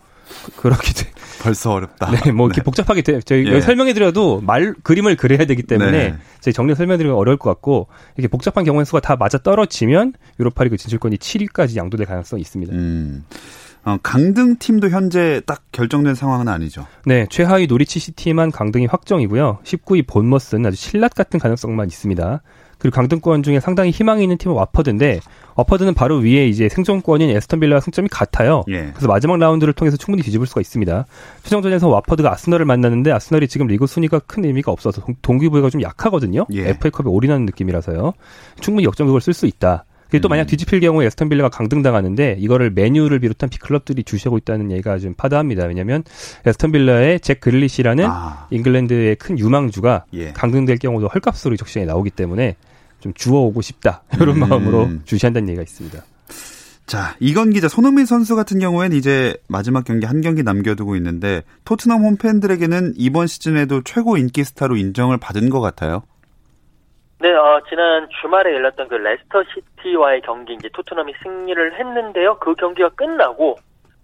그렇게 0.57 0.93
돼. 0.93 1.11
벌써 1.43 1.73
어렵다. 1.73 2.11
네, 2.11 2.33
뭐 2.33 2.47
이렇게 2.47 2.61
네. 2.61 2.65
복잡하게 2.65 3.03
돼. 3.03 3.21
저희 3.21 3.47
예. 3.47 3.61
설명해드려도 3.61 4.41
말 4.41 4.75
그림을 4.83 5.17
그려야 5.17 5.45
되기 5.45 5.63
때문에 5.63 5.91
네. 5.91 6.15
저희 6.41 6.53
정리 6.53 6.75
설명드리면 6.75 7.17
어려울 7.17 7.37
것 7.37 7.51
같고 7.51 7.89
이렇게 8.17 8.29
복잡한 8.29 8.65
경우의 8.65 8.87
수가 8.87 9.01
다 9.01 9.17
맞아 9.17 9.39
떨어지면 9.39 10.15
유로파리그 10.41 10.77
진출권이 10.77 11.17
7위까지 11.17 11.77
양도될 11.77 12.07
가능성이 12.07 12.43
있습니다. 12.43 12.73
음. 12.75 13.25
어, 13.85 13.99
강등 14.03 14.57
팀도 14.59 14.89
현재 14.91 15.41
딱 15.47 15.63
결정된 15.71 16.17
상황은 16.17 16.49
아니죠. 16.49 16.87
네, 17.05 17.27
최하위 17.31 17.69
노리치 17.69 18.01
시티만 18.01 18.51
강등이 18.51 18.87
확정이고요. 18.87 19.61
19위 19.63 20.05
본머스는 20.09 20.67
아주 20.67 20.77
신라 20.77 21.07
같은 21.09 21.39
가능성만 21.39 21.87
있습니다. 21.87 22.43
그리고 22.79 22.95
강등권 22.95 23.43
중에 23.43 23.61
상당히 23.61 23.91
희망이 23.91 24.23
있는 24.23 24.37
팀은 24.37 24.55
와퍼드인데 24.55 25.21
와퍼드는 25.55 25.95
바로 25.95 26.17
위에 26.17 26.47
이제 26.47 26.69
생존권인 26.69 27.31
애스턴 27.31 27.61
빌라와 27.61 27.81
승점이 27.81 28.09
같아요. 28.09 28.65
예. 28.69 28.91
그래서 28.91 29.09
마지막 29.09 29.39
라운드를 29.39 29.73
통해서 29.73 29.97
충분히 29.97 30.23
뒤집을 30.23 30.47
수가 30.47 30.61
있습니다. 30.61 31.07
최종전에서 31.43 31.89
와퍼드가 31.89 32.31
아스널을 32.33 32.67
만났는데 32.67 33.11
아스널이 33.13 33.49
지금 33.49 33.67
리그 33.67 33.87
순위가 33.87 34.21
큰 34.21 34.45
의미가 34.45 34.71
없어서 34.71 35.03
동기부여가 35.23 35.71
좀 35.71 35.83
약하거든요. 35.83 36.47
예. 36.53 36.69
FA컵에 36.69 37.09
올인하는 37.09 37.47
느낌이라서요. 37.47 38.13
충분히 38.61 38.87
역전극을 38.87 39.21
쓸 39.21 39.33
수 39.33 39.47
있다. 39.47 39.85
그게 40.07 40.19
또 40.21 40.29
음. 40.29 40.31
만약 40.31 40.47
뒤집힐 40.47 40.81
경우에 40.81 41.07
애스턴 41.07 41.29
빌라가 41.29 41.49
강등당하는데 41.49 42.37
이거를 42.39 42.71
맨유를 42.71 43.19
비롯한 43.21 43.51
빅클럽들이 43.51 44.05
주시하고 44.05 44.39
있다는 44.39 44.71
얘기가 44.71 44.99
좀 44.99 45.15
파다합니다. 45.15 45.65
왜냐하면 45.67 46.03
애스턴 46.45 46.73
빌라의 46.73 47.21
잭 47.21 47.41
그릴리시라는 47.41 48.05
아. 48.07 48.47
잉글랜드의 48.51 49.17
큰 49.17 49.39
유망주가 49.39 50.05
예. 50.15 50.33
강등될 50.33 50.79
경우도 50.79 51.09
헐값으로 51.09 51.57
적시에 51.57 51.85
나오기 51.85 52.11
때문에 52.11 52.57
좀 53.01 53.13
주워오고 53.15 53.63
싶다 53.63 54.03
이런 54.15 54.37
음. 54.37 54.49
마음으로 54.49 54.91
주시한다는 55.05 55.49
얘기가 55.49 55.63
있습니다. 55.63 56.03
자, 56.87 57.17
이건 57.19 57.51
기자, 57.51 57.69
손흥민 57.69 58.07
선수 58.07 58.37
같은 58.37 58.61
경우에는 58.61 58.97
이제 58.97 59.37
마지막 59.49 59.85
경기 59.85 60.07
한 60.07 60.21
경기 60.21 60.45
남겨두고 60.45 60.95
있는데 60.97 61.43
토트넘 61.65 62.01
홈팬들에게는 62.03 62.95
이번 62.97 63.27
시즌에도 63.27 63.83
최고 63.83 64.17
인기 64.17 64.45
스타로 64.45 64.77
인정을 64.77 65.19
받은 65.19 65.51
것 65.51 65.61
같아요. 65.61 66.05
네, 67.19 67.33
어, 67.33 67.61
지난 67.69 68.09
주말에 68.21 68.53
열렸던 68.55 68.89
그 68.89 68.95
레스터 68.95 69.43
시티와의 69.45 70.21
경기 70.21 70.55
이제 70.55 70.69
토트넘이 70.73 71.15
승리를 71.23 71.79
했는데요. 71.79 72.39
그 72.39 72.55
경기가 72.55 72.91
끝나고 72.91 73.57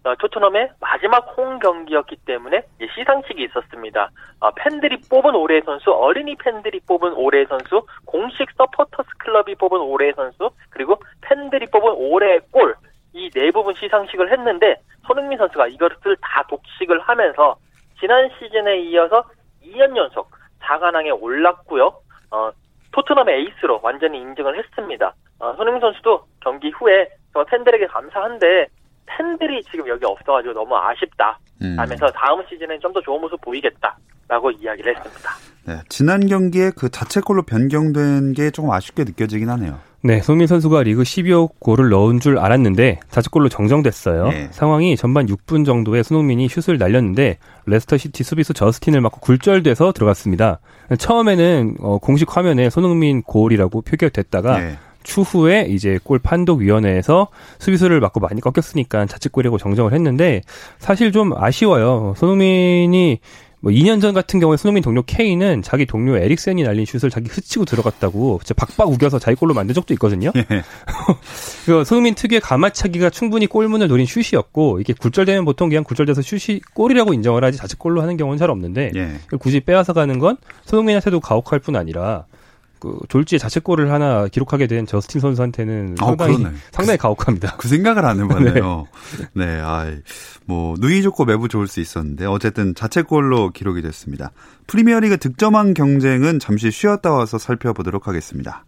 어, 0.04 0.14
토트넘의 0.16 0.70
마지막 0.80 1.18
홈 1.36 1.58
경기였기 1.58 2.16
때문에 2.24 2.62
시상식이 2.94 3.44
있었습니다. 3.44 4.10
어, 4.40 4.50
팬들이 4.52 4.96
뽑은 5.10 5.34
올해의 5.34 5.62
선수, 5.64 5.92
어린이 5.92 6.34
팬들이 6.36 6.80
뽑은 6.80 7.12
올해의 7.12 7.46
선수, 7.46 7.86
공식 8.06 8.50
서포터스 8.56 9.08
클럽이 9.18 9.54
뽑은 9.56 9.78
올해의 9.78 10.14
선수, 10.16 10.50
그리고 10.70 10.96
팬들이 11.20 11.66
뽑은 11.66 11.92
올해의 11.92 12.40
골, 12.50 12.74
이 13.14 13.30
네 13.30 13.50
부분 13.50 13.74
시상식을 13.74 14.32
했는데 14.32 14.76
손흥민 15.06 15.36
선수가 15.38 15.68
이것을 15.68 16.16
다 16.22 16.44
독식을 16.48 17.00
하면서 17.00 17.56
지난 18.00 18.30
시즌에 18.38 18.80
이어서 18.80 19.24
2년 19.62 19.94
연속 19.96 20.30
4관왕에 20.60 21.20
올랐고요. 21.20 21.92
어, 22.92 23.00
토트넘의 23.00 23.40
에이스로 23.40 23.80
완전히 23.82 24.18
인증을 24.20 24.58
했습니다. 24.58 25.14
어, 25.38 25.54
손흥민 25.56 25.80
선수도 25.80 26.24
경기 26.40 26.70
후에 26.70 27.08
저 27.32 27.44
팬들에게 27.44 27.86
감사한데 27.86 28.66
팬들이 29.06 29.62
지금 29.64 29.88
여기 29.88 30.04
없어가지고 30.04 30.54
너무 30.54 30.76
아쉽다 30.76 31.38
음. 31.62 31.76
하면서 31.78 32.06
다음 32.12 32.42
시즌엔 32.48 32.80
좀 32.80 32.92
더 32.92 33.00
좋은 33.00 33.20
모습 33.20 33.40
보이겠다라고 33.40 34.50
이야기를 34.50 34.96
했습니다. 34.96 35.30
네, 35.66 35.74
지난 35.88 36.26
경기에 36.26 36.70
그 36.76 36.90
자책골로 36.90 37.42
변경된 37.44 38.32
게 38.34 38.50
조금 38.50 38.70
아쉽게 38.70 39.04
느껴지긴 39.04 39.48
하네요. 39.48 39.78
네, 40.04 40.20
손흥민 40.20 40.48
선수가 40.48 40.82
리그 40.82 41.02
12호 41.02 41.50
골을 41.60 41.90
넣은 41.90 42.18
줄 42.18 42.38
알았는데 42.38 42.98
자책골로 43.10 43.48
정정됐어요. 43.48 44.28
네. 44.28 44.48
상황이 44.50 44.96
전반 44.96 45.26
6분 45.26 45.64
정도에 45.64 46.02
손흥민이 46.02 46.48
슛을 46.48 46.76
날렸는데 46.76 47.38
레스터 47.66 47.96
시티 47.96 48.24
수비수 48.24 48.52
저스틴을 48.52 49.00
맞고 49.00 49.20
굴절돼서 49.20 49.92
들어갔습니다. 49.92 50.58
처음에는 50.98 51.76
어, 51.80 51.98
공식 51.98 52.36
화면에 52.36 52.68
손흥민 52.68 53.22
골이라고 53.22 53.82
표기됐다가 53.82 54.58
네. 54.58 54.78
추후에 55.04 55.66
이제 55.68 56.00
골 56.02 56.18
판독 56.18 56.60
위원회에서 56.60 57.28
수비수를 57.60 58.00
맞고 58.00 58.18
많이 58.18 58.40
꺾였으니까 58.40 59.06
자책골이라고 59.06 59.58
정정을 59.58 59.92
했는데 59.92 60.42
사실 60.78 61.12
좀 61.12 61.32
아쉬워요. 61.36 62.14
손흥민이 62.16 63.20
뭐 63.62 63.70
2년 63.70 64.00
전 64.00 64.12
같은 64.12 64.40
경우에 64.40 64.56
손흥민 64.56 64.82
동료 64.82 65.02
케인은 65.02 65.62
자기 65.62 65.86
동료 65.86 66.16
에릭센이 66.16 66.64
날린 66.64 66.84
슛을 66.84 67.10
자기 67.10 67.28
흐치고 67.30 67.64
들어갔다고 67.64 68.40
진짜 68.42 68.54
박박 68.54 68.90
우겨서 68.90 69.20
자기 69.20 69.36
골로 69.36 69.54
만든 69.54 69.72
적도 69.72 69.94
있거든요. 69.94 70.32
예. 70.34 70.44
그 71.64 71.84
손흥민 71.84 72.16
특유의 72.16 72.40
가마차기가 72.40 73.08
충분히 73.10 73.46
골문을 73.46 73.86
노린 73.86 74.04
슛이었고 74.04 74.80
이게 74.80 74.92
굴절되면 74.92 75.44
보통 75.44 75.68
그냥 75.68 75.84
굴절돼서 75.84 76.22
슛이 76.22 76.60
골이라고 76.74 77.14
인정을 77.14 77.44
하지 77.44 77.56
자책골로 77.56 78.02
하는 78.02 78.16
경우는 78.16 78.36
잘 78.36 78.50
없는데 78.50 78.90
예. 78.96 79.12
굳이 79.38 79.60
빼앗아 79.60 79.92
가는 79.92 80.18
건 80.18 80.38
손흥민한테도 80.64 81.20
가혹할 81.20 81.60
뿐 81.60 81.76
아니라 81.76 82.26
그 82.82 82.98
졸지에 83.08 83.38
자책골을 83.38 83.92
하나 83.92 84.26
기록하게 84.26 84.66
된 84.66 84.86
저스틴 84.86 85.20
선수한테는 85.20 85.94
어, 86.00 86.06
상당히 86.06 86.44
어, 86.44 86.50
상당히 86.72 86.98
가혹합니다. 86.98 87.54
그 87.56 87.68
생각을 87.68 88.04
안 88.04 88.18
해봤네요. 88.18 88.88
네, 89.34 89.46
네 89.46 89.60
아, 89.62 89.88
뭐 90.46 90.74
누이 90.80 91.00
좋고 91.02 91.24
매부 91.24 91.46
좋을 91.46 91.68
수 91.68 91.78
있었는데 91.78 92.26
어쨌든 92.26 92.74
자책골로 92.74 93.50
기록이 93.50 93.82
됐습니다. 93.82 94.32
프리미어리그 94.66 95.18
득점왕 95.18 95.74
경쟁은 95.74 96.40
잠시 96.40 96.72
쉬었다 96.72 97.12
와서 97.12 97.38
살펴보도록 97.38 98.08
하겠습니다. 98.08 98.64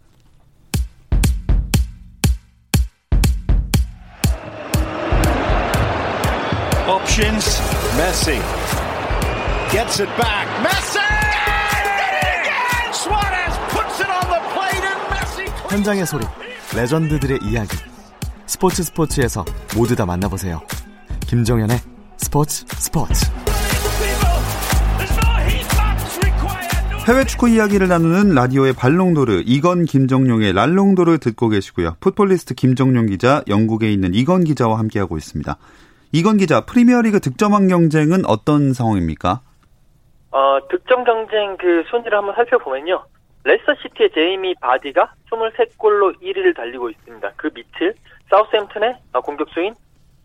Options, 6.87 7.61
Messi 7.97 8.39
gets 9.73 10.01
it 10.01 10.09
back. 10.17 10.47
Messi! 10.63 11.04
현장의 15.75 16.07
소리, 16.07 16.25
레전드들의 16.77 17.41
이야기. 17.43 17.77
스포츠 18.47 18.85
스포츠에서 18.85 19.45
모두 19.77 19.97
다 19.97 20.07
만나보세요. 20.07 20.61
김정현의 21.27 21.79
스포츠 22.17 22.65
스포츠. 22.69 23.29
해외 27.09 27.25
축구 27.25 27.49
이야기를 27.49 27.89
나누는 27.89 28.37
라디오의 28.37 28.75
발롱도르 28.75 29.43
이건 29.47 29.85
김정용의 29.85 30.53
랄롱도르 30.53 31.19
듣고 31.19 31.49
계시고요. 31.49 31.97
풋볼리스트 31.99 32.55
김정용 32.55 33.07
기자, 33.07 33.43
영국에 33.49 33.91
있는 33.91 34.15
이건 34.15 34.45
기자와 34.45 34.79
함께하고 34.79 35.17
있습니다. 35.17 35.57
이건 36.13 36.37
기자, 36.37 36.61
프리미어리그 36.61 37.19
득점왕 37.19 37.67
경쟁은 37.67 38.27
어떤 38.27 38.75
상황입니까? 38.75 39.41
어, 40.31 40.59
득점 40.71 41.03
경쟁 41.03 41.57
그 41.57 41.83
순위를 41.91 42.17
한번 42.17 42.37
살펴보면요. 42.37 43.07
레스터시티의 43.45 44.11
제이미 44.13 44.55
바디가 44.61 45.13
23골로 45.31 46.21
1위를 46.21 46.57
달리고 46.57 46.91
있습니다. 46.91 47.33
그 47.37 47.51
밑을 47.55 47.95
사우스햄튼의 48.31 48.97
공격수인 49.23 49.75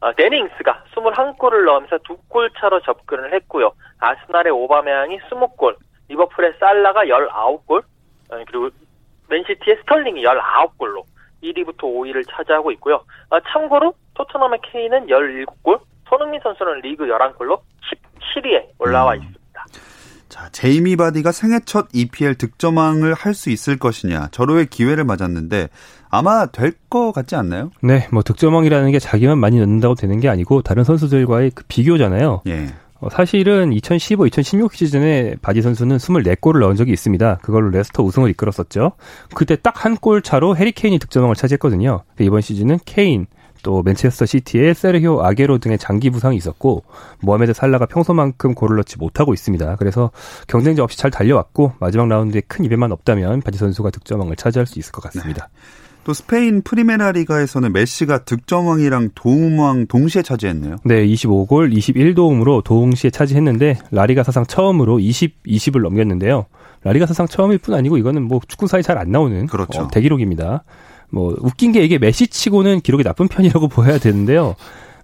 어, 0.02 0.14
대니 0.14 0.42
잉스가 0.42 0.86
21골을 0.96 1.66
넣으면서 1.66 1.98
2골 1.98 2.52
차로 2.58 2.82
접근을 2.82 3.34
했고요. 3.34 3.72
아스날의 4.00 4.52
오바메양이 4.54 5.20
20골, 5.20 5.76
리버풀의 6.08 6.54
살라가 6.58 7.04
19골, 7.04 7.84
어, 8.32 8.44
그리고 8.48 8.70
맨시티의 9.28 9.78
스털링이 9.82 10.24
19골로 10.24 11.04
1위부터 11.44 11.80
5위를 11.80 12.24
차지하고 12.30 12.72
있고요. 12.72 13.04
어, 13.30 13.40
참고로 13.52 13.94
토트넘의 14.14 14.60
케인은 14.64 15.08
17골, 15.08 15.82
손흥민 16.08 16.40
선수는 16.42 16.80
리그 16.80 17.06
11골로 17.06 17.60
17위에 18.34 18.70
올라와 18.80 19.14
음. 19.14 19.18
있습니다. 19.18 19.39
자, 20.30 20.48
제이미 20.52 20.96
바디가 20.96 21.32
생애 21.32 21.60
첫 21.66 21.88
EPL 21.92 22.36
득점왕을 22.36 23.14
할 23.16 23.34
수 23.34 23.50
있을 23.50 23.78
것이냐. 23.78 24.30
절호의 24.32 24.68
기회를 24.68 25.04
맞았는데 25.04 25.70
아마 26.10 26.46
될 26.48 26.74
것 26.90 27.12
같지 27.12 27.36
않나요? 27.36 27.72
네, 27.82 28.08
뭐 28.12 28.22
득점왕이라는 28.24 28.92
게 28.92 29.00
자기만 29.00 29.38
많이 29.38 29.60
넣는다고 29.60 29.96
되는 29.96 30.20
게 30.20 30.28
아니고 30.30 30.62
다른 30.62 30.84
선수들과의 30.84 31.52
그 31.56 31.64
비교잖아요. 31.68 32.42
예. 32.48 32.74
어, 33.00 33.10
사실은 33.10 33.72
2015, 33.74 34.28
2016 34.28 34.74
시즌에 34.76 35.36
바디 35.42 35.62
선수는 35.62 35.98
24골을 35.98 36.60
넣은 36.60 36.76
적이 36.76 36.92
있습니다. 36.94 37.38
그걸로 37.42 37.70
레스터 37.70 38.04
우승을 38.04 38.30
이끌었었죠. 38.32 38.92
그때 39.34 39.56
딱 39.56 39.86
한 39.86 39.96
골 40.02 40.22
차로 40.22 40.58
해리 40.58 40.72
케인이 40.74 41.00
득점왕을 41.00 41.36
차지했거든요. 41.36 42.04
이번 42.20 42.42
시즌은 42.42 42.80
케인, 42.86 43.26
또 43.64 43.84
맨체스터 43.84 44.26
시티의 44.26 44.74
세르히오 44.74 45.22
아게로 45.22 45.58
등의 45.58 45.78
장기 45.78 46.10
부상이 46.10 46.38
있었고 46.38 46.84
모하메드 47.22 47.54
살라가 47.54 47.86
평소만큼 47.86 48.54
골을 48.54 48.78
넣지 48.78 48.98
못하고 48.98 49.34
있습니다. 49.34 49.76
그래서 49.78 50.12
경쟁자 50.48 50.84
없이 50.84 50.98
잘 50.98 51.12
달려왔고 51.12 51.74
마지막 51.80 52.08
라운드에 52.08 52.42
큰 52.48 52.66
이변만 52.66 52.92
없다면 52.92 53.42
바디 53.42 53.58
선수가 53.58 53.92
득점왕을 53.92 54.36
차지할 54.36 54.66
수 54.66 54.80
있을 54.80 54.92
것 54.92 55.02
같습니다. 55.04 55.50
네. 55.52 55.60
또 56.06 56.14
스페인 56.14 56.62
프리메라 56.62 57.12
리가에서는 57.12 57.72
메시가 57.74 58.24
득점왕이랑 58.24 59.10
도움왕 59.16 59.88
동시에 59.88 60.24
차지했네요. 60.24 60.78
네, 60.84 61.06
25골, 61.06 61.72
21도움으로 61.72 62.64
동시에 62.64 63.12
차지했는데 63.12 63.78
라리가 63.92 64.24
사상 64.24 64.46
처음으로 64.46 65.00
20, 65.00 65.44
20을 65.44 65.82
넘겼는데요. 65.82 66.46
라리가 66.84 67.06
사상 67.06 67.28
처음일 67.28 67.58
뿐 67.60 67.76
아니고 67.76 67.98
이거는 67.98 68.24
뭐 68.24 68.40
축구사에 68.48 68.82
잘안 68.82 69.12
나오는 69.12 69.46
그렇죠. 69.48 69.82
어, 69.82 69.88
대기록입니다. 69.90 70.64
뭐 71.10 71.36
웃긴 71.40 71.72
게 71.72 71.84
이게 71.84 71.98
메시치고는 71.98 72.82
기록이 72.82 73.04
나쁜 73.04 73.28
편이라고 73.28 73.68
보여야 73.70 73.98
되는데요. 73.98 74.56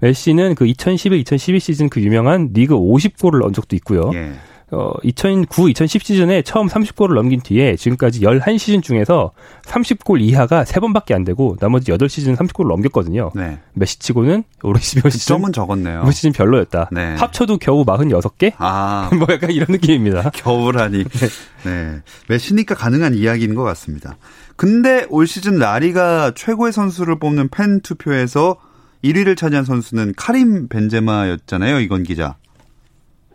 메시는 0.02 0.56
그 0.56 0.65
2011, 0.65 1.20
2012 1.20 1.60
시즌 1.60 1.89
그 1.89 2.02
유명한 2.02 2.50
리그 2.54 2.76
50골을 2.76 3.39
넣은 3.39 3.54
적도 3.54 3.76
있고요. 3.76 4.12
예. 4.13 4.34
어, 4.72 4.91
2009, 5.04 5.70
2010 5.70 6.04
시즌에 6.04 6.41
처음 6.41 6.68
30골을 6.68 7.13
넘긴 7.13 7.39
뒤에 7.39 7.76
지금까지 7.76 8.22
11시즌 8.22 8.82
중에서 8.82 9.32
30골 9.63 10.22
이하가 10.22 10.63
3번밖에 10.63 11.13
안 11.13 11.24
되고 11.24 11.56
나머지 11.60 11.91
8시즌 11.91 12.36
30골을 12.36 12.68
넘겼거든요. 12.70 13.32
네. 13.36 13.60
메시치고는 13.74 14.44
올 14.63 14.80
시즌 14.80 15.10
점은 15.10 15.54
적었네요. 15.54 16.04
올 16.04 16.12
시즌 16.12 16.32
별로였다. 16.32 16.89
네. 16.91 17.15
합쳐도 17.15 17.58
겨우 17.60 17.86
46개? 17.86 18.54
아. 18.58 19.10
뭐 19.15 19.28
약간 19.30 19.52
이런 19.52 19.68
느낌입니다. 19.70 20.32
겨우라니. 20.32 21.04
네. 21.13 21.30
네. 21.63 22.02
메시니까 22.28 22.74
가능한 22.74 23.13
이야기인 23.13 23.54
것 23.54 23.63
같습니다. 23.63 24.18
근데 24.58 25.06
올 25.10 25.28
시즌 25.28 25.60
라리가 25.60 26.32
최고의 26.32 26.72
선수를 26.72 27.20
뽑는 27.20 27.50
팬 27.50 27.82
투표에서 27.82 28.56
1위를 29.04 29.38
차지한 29.38 29.65
선수는 29.65 30.13
카림 30.18 30.70
벤제마였잖아요, 30.70 31.80
이건 31.80 32.04
기자. 32.04 32.36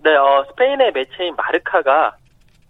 네, 0.02 0.14
어, 0.16 0.44
스페인의 0.50 0.92
매체인 0.92 1.36
마르카가 1.36 2.16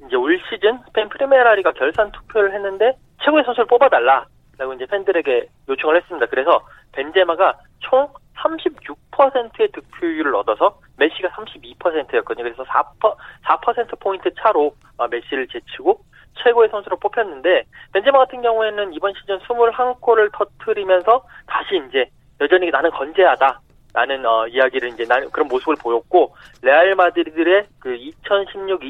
이제 0.06 0.16
올 0.16 0.40
시즌 0.50 0.80
스페인 0.86 1.08
프리메라리가 1.08 1.72
결산 1.72 2.10
투표를 2.10 2.52
했는데 2.54 2.96
최고의 3.22 3.44
선수를 3.44 3.66
뽑아달라라고 3.66 4.74
이제 4.74 4.86
팬들에게 4.86 5.48
요청을 5.68 5.96
했습니다. 5.96 6.26
그래서 6.26 6.66
벤제마가 6.92 7.56
총 7.78 8.08
36%의 8.36 9.68
득표율을 9.72 10.34
얻어서 10.34 10.78
메시가 10.96 11.28
32%였거든요. 11.28 12.44
그래서 12.44 12.64
4%, 12.64 13.16
4%포인트 13.44 14.30
차로 14.42 14.74
어, 14.96 15.08
메시를 15.08 15.46
제치고 15.48 16.00
최고의 16.42 16.68
선수로 16.70 16.96
뽑혔는데 16.98 17.64
벤제마 17.92 18.18
같은 18.18 18.42
경우에는 18.42 18.92
이번 18.92 19.12
시즌 19.14 19.38
21골을 19.40 20.30
터트리면서 20.32 21.24
다시 21.46 21.80
이제 21.88 22.08
여전히 22.40 22.70
나는 22.70 22.90
건재하다. 22.90 23.60
라는 23.92 24.24
어, 24.24 24.46
이야기를 24.46 24.90
이제 24.90 25.04
나는 25.08 25.28
그런 25.30 25.48
모습을 25.48 25.74
보였고 25.82 26.32
레알 26.62 26.94
마드리드의 26.94 27.64
그 27.80 27.92
2016, 27.92 28.84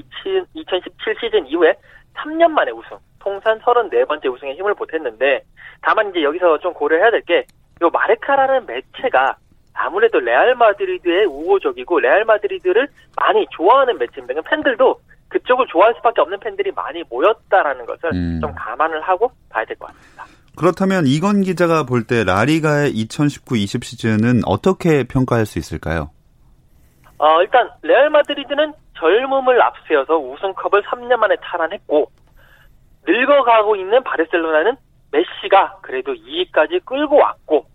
2017 0.52 1.16
시즌 1.18 1.46
이후에 1.46 1.74
3년 2.16 2.50
만에 2.50 2.70
우승, 2.70 2.98
통산 3.18 3.58
34번째 3.60 4.30
우승에 4.30 4.52
힘을 4.56 4.74
보탰는데 4.74 5.40
다만 5.80 6.10
이제 6.10 6.22
여기서 6.22 6.58
좀 6.58 6.74
고려해야 6.74 7.10
될 7.10 7.22
게 7.22 7.46
이 7.82 7.90
마르카라는 7.90 8.66
매체가 8.66 9.36
아무래도 9.72 10.20
레알 10.20 10.54
마드리드에 10.55 11.24
우호적이고 11.26 12.00
레알 12.00 12.24
마드리드를 12.24 12.88
많이 13.16 13.46
좋아하는 13.52 13.98
매체입니다. 13.98 14.42
팬들도 14.42 15.00
그쪽을 15.31 15.66
좋아할 15.69 15.95
수밖에 15.97 16.21
없는 16.21 16.38
팬들이 16.40 16.71
많이 16.73 17.03
모였다라는 17.09 17.87
것을 17.87 18.11
음. 18.12 18.40
좀 18.40 18.53
감안을 18.55 19.01
하고 19.03 19.31
봐야 19.49 19.64
될 19.64 19.77
것 19.79 19.87
같습니다. 19.87 20.25
그렇다면 20.57 21.05
이건 21.07 21.40
기자가 21.43 21.85
볼 21.85 22.05
때 22.07 22.25
라리가의 22.25 22.93
2019-20 22.93 23.85
시즌은 23.85 24.43
어떻게 24.47 25.05
평가할 25.05 25.47
수 25.47 25.59
있을까요? 25.59 26.11
어, 27.19 27.40
일단 27.43 27.71
레알 27.83 28.11
마드리드는 28.11 28.73
젊음을 28.99 29.62
앞세워서 29.62 30.19
우승컵을 30.19 30.83
3년 30.83 31.16
만에 31.16 31.37
탈환했고 31.37 32.11
늙어가고 33.07 33.77
있는 33.77 34.03
바르셀로나는 34.03 34.77
메시가 35.12 35.79
그래도 35.83 36.12
2위까지 36.12 36.85
끌고 36.85 37.16
왔고 37.16 37.66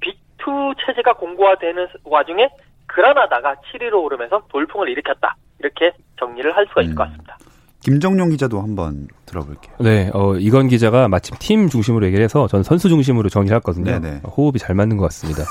빅2 0.00 0.74
체제가 0.86 1.14
공고화되는 1.14 1.88
와중에 2.04 2.48
그라나다가 2.86 3.54
7위로 3.72 4.02
오르면서 4.04 4.42
돌풍을 4.48 4.88
일으켰다. 4.90 5.34
이렇게 5.60 5.92
정리를 6.18 6.54
할 6.56 6.66
수가 6.68 6.82
있을 6.82 6.94
것 6.94 7.04
음. 7.04 7.06
같습니다. 7.06 7.38
김정용 7.82 8.30
기자도 8.30 8.60
한번 8.60 9.08
들어볼게요. 9.24 9.74
네, 9.80 10.10
어, 10.12 10.34
이건 10.36 10.68
기자가 10.68 11.08
마침 11.08 11.36
팀 11.38 11.68
중심으로 11.68 12.04
얘기를 12.06 12.22
해서 12.22 12.46
저는 12.46 12.62
선수 12.62 12.88
중심으로 12.88 13.30
정리를 13.30 13.54
했거든요. 13.56 13.98
네네. 13.98 14.20
호흡이 14.24 14.58
잘 14.58 14.74
맞는 14.74 14.98
것 14.98 15.04
같습니다. 15.04 15.44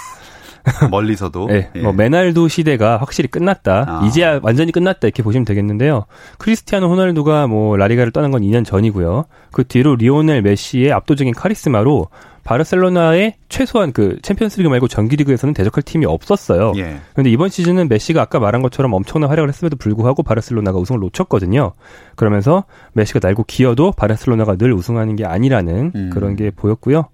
멀리서도. 0.91 1.47
네, 1.47 1.71
예. 1.75 1.79
뭐 1.81 1.93
메날도 1.93 2.47
시대가 2.47 2.97
확실히 2.97 3.29
끝났다. 3.29 3.85
아. 3.87 4.05
이제야 4.05 4.39
완전히 4.43 4.71
끝났다 4.71 5.07
이렇게 5.07 5.23
보시면 5.23 5.45
되겠는데요. 5.45 6.05
크리스티아노 6.37 6.89
호날두가 6.89 7.47
뭐 7.47 7.77
라리가를 7.77 8.11
떠난 8.11 8.29
건 8.31 8.41
2년 8.41 8.65
전이고요. 8.65 9.25
그 9.51 9.65
뒤로 9.65 9.95
리오넬 9.95 10.41
메시의 10.41 10.91
압도적인 10.91 11.33
카리스마로 11.33 12.09
바르셀로나의 12.49 13.35
최소한 13.47 13.91
그 13.91 14.17
챔피언스리그 14.23 14.67
말고 14.69 14.87
정기리그에서는 14.87 15.53
대적할 15.53 15.83
팀이 15.83 16.07
없었어요. 16.07 16.73
예. 16.77 16.97
그런데 17.13 17.29
이번 17.29 17.49
시즌은 17.49 17.87
메시가 17.89 18.23
아까 18.23 18.39
말한 18.39 18.63
것처럼 18.63 18.91
엄청난 18.93 19.29
활약을 19.29 19.49
했음에도 19.49 19.77
불구하고 19.77 20.23
바르셀로나가 20.23 20.79
우승을 20.79 20.99
놓쳤거든요. 20.99 21.73
그러면서 22.15 22.63
메시가 22.93 23.19
날고 23.21 23.43
기어도 23.43 23.91
바르셀로나가 23.91 24.55
늘 24.55 24.73
우승하는 24.73 25.15
게 25.15 25.25
아니라는 25.25 25.91
음. 25.93 26.09
그런 26.11 26.35
게 26.35 26.49
보였고요. 26.49 27.09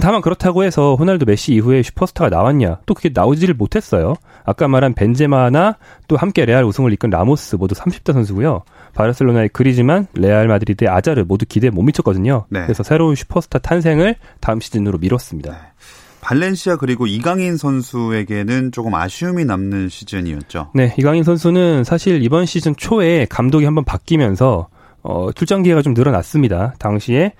다만 0.00 0.20
그렇다고 0.20 0.64
해서 0.64 0.96
호날두 0.96 1.24
메시 1.26 1.54
이후에 1.54 1.82
슈퍼스타가 1.82 2.30
나왔냐? 2.30 2.78
또 2.86 2.94
그게 2.94 3.10
나오지를 3.12 3.54
못했어요. 3.54 4.14
아까 4.44 4.68
말한 4.68 4.94
벤제마나 4.94 5.76
또 6.08 6.16
함께 6.16 6.44
레알 6.44 6.64
우승을 6.64 6.92
이끈 6.92 7.10
라모스 7.10 7.56
모두 7.56 7.74
30대 7.74 8.12
선수고요. 8.12 8.62
바르셀로나의 8.94 9.50
그리즈만 9.52 10.06
레알 10.14 10.48
마드리드의 10.48 10.88
아자르 10.88 11.24
모두 11.26 11.46
기대에 11.46 11.70
못 11.70 11.82
미쳤거든요. 11.82 12.46
네. 12.48 12.62
그래서 12.62 12.82
새로운 12.82 13.14
슈퍼스타 13.14 13.58
탄생을 13.60 14.16
다음 14.40 14.60
시즌으로 14.60 14.98
미뤘습니다. 14.98 15.52
네. 15.52 15.58
발렌시아 16.20 16.76
그리고 16.76 17.06
이강인 17.06 17.58
선수에게는 17.58 18.72
조금 18.72 18.94
아쉬움이 18.94 19.44
남는 19.44 19.90
시즌이었죠. 19.90 20.70
네, 20.74 20.94
이강인 20.98 21.22
선수는 21.22 21.84
사실 21.84 22.22
이번 22.22 22.46
시즌 22.46 22.74
초에 22.74 23.26
감독이 23.28 23.66
한번 23.66 23.84
바뀌면서 23.84 24.68
어, 25.02 25.32
출장 25.32 25.62
기회가 25.62 25.82
좀 25.82 25.92
늘어났습니다. 25.92 26.74
당시에 26.78 27.34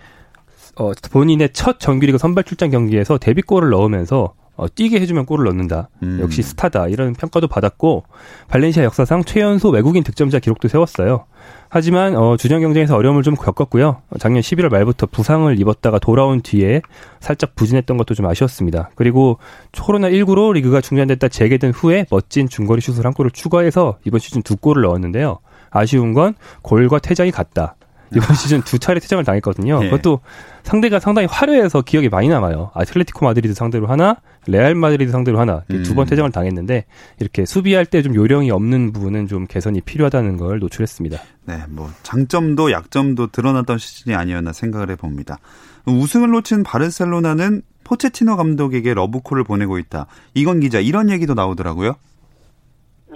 어, 0.76 0.92
본인의 1.10 1.50
첫 1.52 1.78
정규리그 1.78 2.18
선발 2.18 2.44
출장 2.44 2.70
경기에서 2.70 3.18
데뷔골을 3.18 3.70
넣으면서 3.70 4.34
어, 4.56 4.68
뛰게 4.72 5.00
해주면 5.00 5.26
골을 5.26 5.46
넣는다. 5.46 5.88
음. 6.02 6.20
역시 6.20 6.42
스타다. 6.42 6.86
이런 6.86 7.12
평가도 7.14 7.48
받았고 7.48 8.04
발렌시아 8.48 8.84
역사상 8.84 9.24
최연소 9.24 9.70
외국인 9.70 10.04
득점자 10.04 10.38
기록도 10.38 10.68
세웠어요. 10.68 11.26
하지만 11.68 12.16
어, 12.16 12.36
주전 12.36 12.60
경쟁에서 12.60 12.94
어려움을 12.94 13.24
좀 13.24 13.34
겪었고요. 13.34 14.02
작년 14.20 14.42
11월 14.42 14.70
말부터 14.70 15.06
부상을 15.06 15.58
입었다가 15.58 15.98
돌아온 15.98 16.40
뒤에 16.40 16.82
살짝 17.18 17.56
부진했던 17.56 17.96
것도 17.96 18.14
좀 18.14 18.26
아쉬웠습니다. 18.26 18.90
그리고 18.94 19.38
코로나 19.76 20.08
19로 20.08 20.52
리그가 20.52 20.80
중단됐다 20.80 21.28
재개된 21.28 21.72
후에 21.72 22.06
멋진 22.10 22.48
중거리 22.48 22.80
슛을 22.80 23.04
한 23.04 23.12
골을 23.12 23.32
추가해서 23.32 23.98
이번 24.04 24.20
시즌 24.20 24.42
두 24.42 24.56
골을 24.56 24.82
넣었는데요. 24.82 25.40
아쉬운 25.70 26.12
건 26.12 26.34
골과 26.62 27.00
퇴장이 27.00 27.32
같다. 27.32 27.74
이번 28.14 28.36
시즌 28.36 28.62
두 28.62 28.78
차례 28.78 29.00
퇴장을 29.00 29.22
당했거든요. 29.24 29.80
예. 29.82 29.90
그것도 29.90 30.20
상대가 30.62 30.98
상당히 30.98 31.26
화려해서 31.30 31.82
기억이 31.82 32.08
많이 32.08 32.28
남아요. 32.28 32.70
아틀레티코 32.74 33.24
마드리드 33.26 33.54
상대로 33.54 33.86
하나, 33.86 34.16
레알 34.46 34.74
마드리드 34.74 35.10
상대로 35.12 35.38
하나 35.40 35.62
음. 35.70 35.82
두번 35.82 36.06
퇴장을 36.06 36.30
당했는데 36.30 36.84
이렇게 37.20 37.44
수비할 37.44 37.86
때 37.86 38.02
좀 38.02 38.14
요령이 38.14 38.50
없는 38.50 38.92
부분은 38.92 39.28
좀 39.28 39.46
개선이 39.46 39.80
필요하다는 39.80 40.36
걸 40.36 40.58
노출했습니다. 40.58 41.18
네, 41.46 41.62
뭐 41.70 41.88
장점도 42.02 42.70
약점도 42.70 43.28
드러났던 43.28 43.78
시즌이 43.78 44.14
아니었나 44.14 44.52
생각을 44.52 44.90
해봅니다. 44.90 45.38
우승을 45.86 46.30
놓친 46.30 46.62
바르셀로나는 46.62 47.62
포체티노 47.84 48.36
감독에게 48.36 48.94
러브콜을 48.94 49.44
보내고 49.44 49.78
있다. 49.78 50.06
이건 50.34 50.60
기자 50.60 50.80
이런 50.80 51.10
얘기도 51.10 51.34
나오더라고요. 51.34 51.96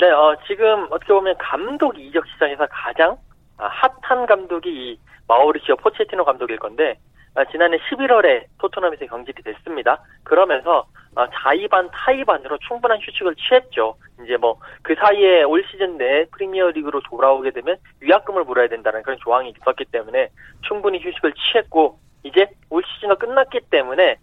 네, 0.01 0.07
어, 0.11 0.37
지금 0.47 0.87
어떻게 0.91 1.13
보면 1.13 1.35
감독 1.39 1.99
이적 1.99 2.25
시장에서 2.33 2.67
가장 2.71 3.13
아, 3.13 3.17
핫한 3.59 4.27
감독이 4.27 4.69
이 4.71 4.99
마우리시오 5.27 5.77
포체티노 5.77 6.25
감독일 6.25 6.59
건데 6.59 6.99
아, 7.35 7.45
지난해 7.45 7.79
11월에 7.79 8.47
토트넘에서 8.59 9.07
경질이 9.07 9.43
됐습니다. 9.43 10.03
그러면서 10.25 10.87
아, 11.15 11.29
자의반 11.33 11.91
타의반으로 11.91 12.59
충분한 12.59 12.99
휴식을 13.01 13.35
취했죠. 13.37 13.97
이제 14.25 14.37
뭐 14.37 14.59
그 14.89 14.95
사이에 14.95 15.43
올 15.43 15.63
시즌 15.71 15.99
내 15.99 16.25
프리미어리그로 16.33 17.03
돌아오게 17.03 17.51
되면 17.51 17.77
위약금을 18.01 18.45
물어야 18.45 18.69
된다는 18.69 19.03
그런 19.03 19.19
조항이 19.19 19.51
있었기 19.51 19.85
때문에 19.87 20.31
충분히 20.63 20.99
휴식을 20.99 21.35
취했고 21.35 21.99
이제 22.23 22.47
올 22.71 22.83
시즌이 22.85 23.15
끝났기 23.19 23.61
때문에 23.71 24.17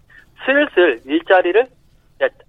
슬슬 0.44 1.02
일자리를 1.06 1.68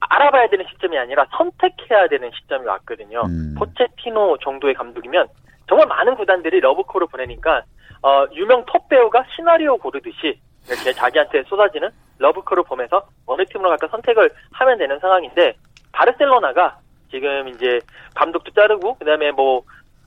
알아봐야 0.00 0.48
되는 0.48 0.64
시점이 0.70 0.96
아니라 0.96 1.26
선택해야 1.36 2.08
되는 2.08 2.30
시점이 2.32 2.66
왔거든요. 2.66 3.22
음. 3.26 3.54
포체티노 3.58 4.38
정도의 4.38 4.72
감독이면 4.72 5.26
정말 5.68 5.86
많은 5.86 6.14
구단들이 6.14 6.60
러브콜을 6.60 7.06
보내니까 7.08 7.62
어, 8.02 8.26
유명 8.32 8.64
톱 8.66 8.88
배우가 8.88 9.24
시나리오 9.34 9.76
고르듯이 9.78 10.38
이렇게 10.68 10.92
자기한테 10.92 11.42
쏟아지는 11.44 11.90
러브콜을 12.18 12.64
보면서 12.64 13.06
어느 13.26 13.44
팀으로 13.46 13.70
갈까 13.70 13.88
선택을 13.88 14.30
하면 14.52 14.78
되는 14.78 14.98
상황인데 14.98 15.54
바르셀로나가 15.92 16.78
지금 17.10 17.48
이제 17.48 17.80
감독도 18.14 18.52
자르고 18.52 18.98
그다음에 18.98 19.30
뭐 19.32 19.62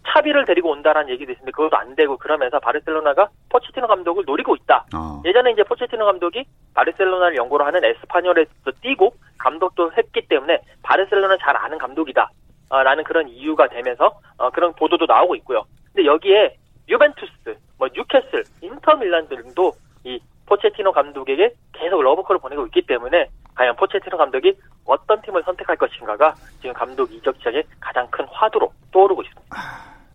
차비를 0.08 0.45
데리고 0.45 0.72
온다라는 0.72 1.10
얘기도 1.10 1.32
있는데 1.34 1.52
그것도 1.52 1.78
안 1.78 1.95
되고 1.95 2.17
그러면서 2.17 2.60
바르셀로나가 2.60 3.30
포체티노 3.50 3.88
감독을 3.88 4.24
노리고 4.26 4.56
있다. 4.56 4.86
어. 4.95 5.22
예전에 5.26 5.52
이제 5.52 5.63
포체티노 5.63 6.06
감독이 6.06 6.45
바르셀로나를 6.74 7.36
연고로 7.36 7.65
하는 7.65 7.84
에스파뇰에서 7.84 8.72
뛰고 8.82 9.13
감독도 9.38 9.91
했기 9.98 10.28
때문에 10.28 10.62
바르셀로나 10.84 11.38
잘 11.38 11.56
아는 11.58 11.78
감독이다. 11.78 12.30
어, 12.69 12.84
라는 12.84 13.03
그런 13.03 13.27
이유가 13.27 13.67
되면서 13.67 14.19
어, 14.38 14.49
그런 14.51 14.73
보도도 14.73 15.05
나오고 15.05 15.36
있고요. 15.38 15.63
근데 15.93 16.05
여기에 16.08 16.55
유벤투스, 16.88 17.58
뭐 17.77 17.88
뉴캐슬, 17.93 18.43
인터밀란 18.62 19.27
등도 19.27 19.73
이 20.03 20.19
포체티노 20.45 20.91
감독에게 20.91 21.53
계속 21.73 22.01
러브콜을 22.01 22.39
보내고 22.39 22.65
있기 22.67 22.84
때문에 22.88 23.27
과연 23.55 23.75
포체티노 23.75 24.17
감독이 24.17 24.58
어떤 24.86 25.21
팀을 25.21 25.43
선택할 25.43 25.77
것인가가 25.77 26.34
지금 26.62 26.73
감독 26.73 27.12
이적 27.12 27.36
시장의 27.38 27.63
가장 27.79 28.08
큰 28.10 28.25
화두로 28.32 28.71
떠오르고 28.91 29.21
있습니다. 29.21 29.55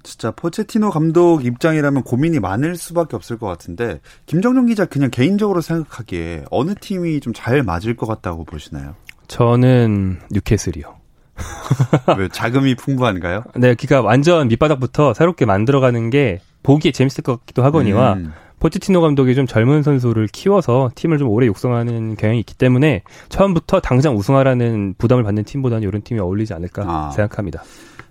진짜 0.03 0.31
포체티노 0.33 0.91
감독 0.91 1.45
입장이라면 1.47 2.03
고민이 2.03 2.41
많을 2.41 2.77
수밖에 2.77 3.17
없을 3.17 3.39
것 3.39 3.47
같은데 3.47 4.01
김정용 4.27 4.67
기자 4.67 4.85
그냥 4.87 5.11
개인적으로 5.11 5.61
생각하기에 5.61 6.45
어느 6.51 6.75
팀이 6.75 7.21
좀 7.21 7.33
잘 7.33 7.63
맞을 7.63 7.97
것 7.97 8.07
같다고 8.07 8.45
보시나요? 8.45 8.97
저는 9.29 10.19
뉴캐슬이요. 10.31 11.04
왜 12.19 12.29
자금이 12.29 12.75
풍부한가요? 12.77 13.45
네, 13.57 13.75
그러니까 13.75 14.01
완전 14.01 14.49
밑바닥부터 14.49 15.15
새롭게 15.15 15.45
만들어가는 15.47 16.11
게 16.11 16.41
보기에 16.63 16.93
재밌을 16.93 17.23
것 17.23 17.41
같기도 17.41 17.65
하거니와 17.65 18.15
음. 18.15 18.33
포치티노 18.61 19.03
감독이 19.03 19.35
좀 19.35 19.47
젊은 19.47 19.83
선수를 19.83 20.27
키워서 20.29 20.91
팀을 20.95 21.19
좀 21.19 21.29
오래 21.29 21.47
육성하는 21.47 22.17
경향이 22.17 22.41
있기 22.41 22.55
때문에 22.55 23.03
처음부터 23.29 23.81
당장 23.81 24.17
우승하라는 24.17 24.95
부담을 24.97 25.23
받는 25.23 25.45
팀보다는 25.45 25.87
이런 25.87 26.01
팀이 26.01 26.19
어울리지 26.21 26.55
않을까 26.55 26.83
아. 26.87 27.11
생각합니다. 27.11 27.63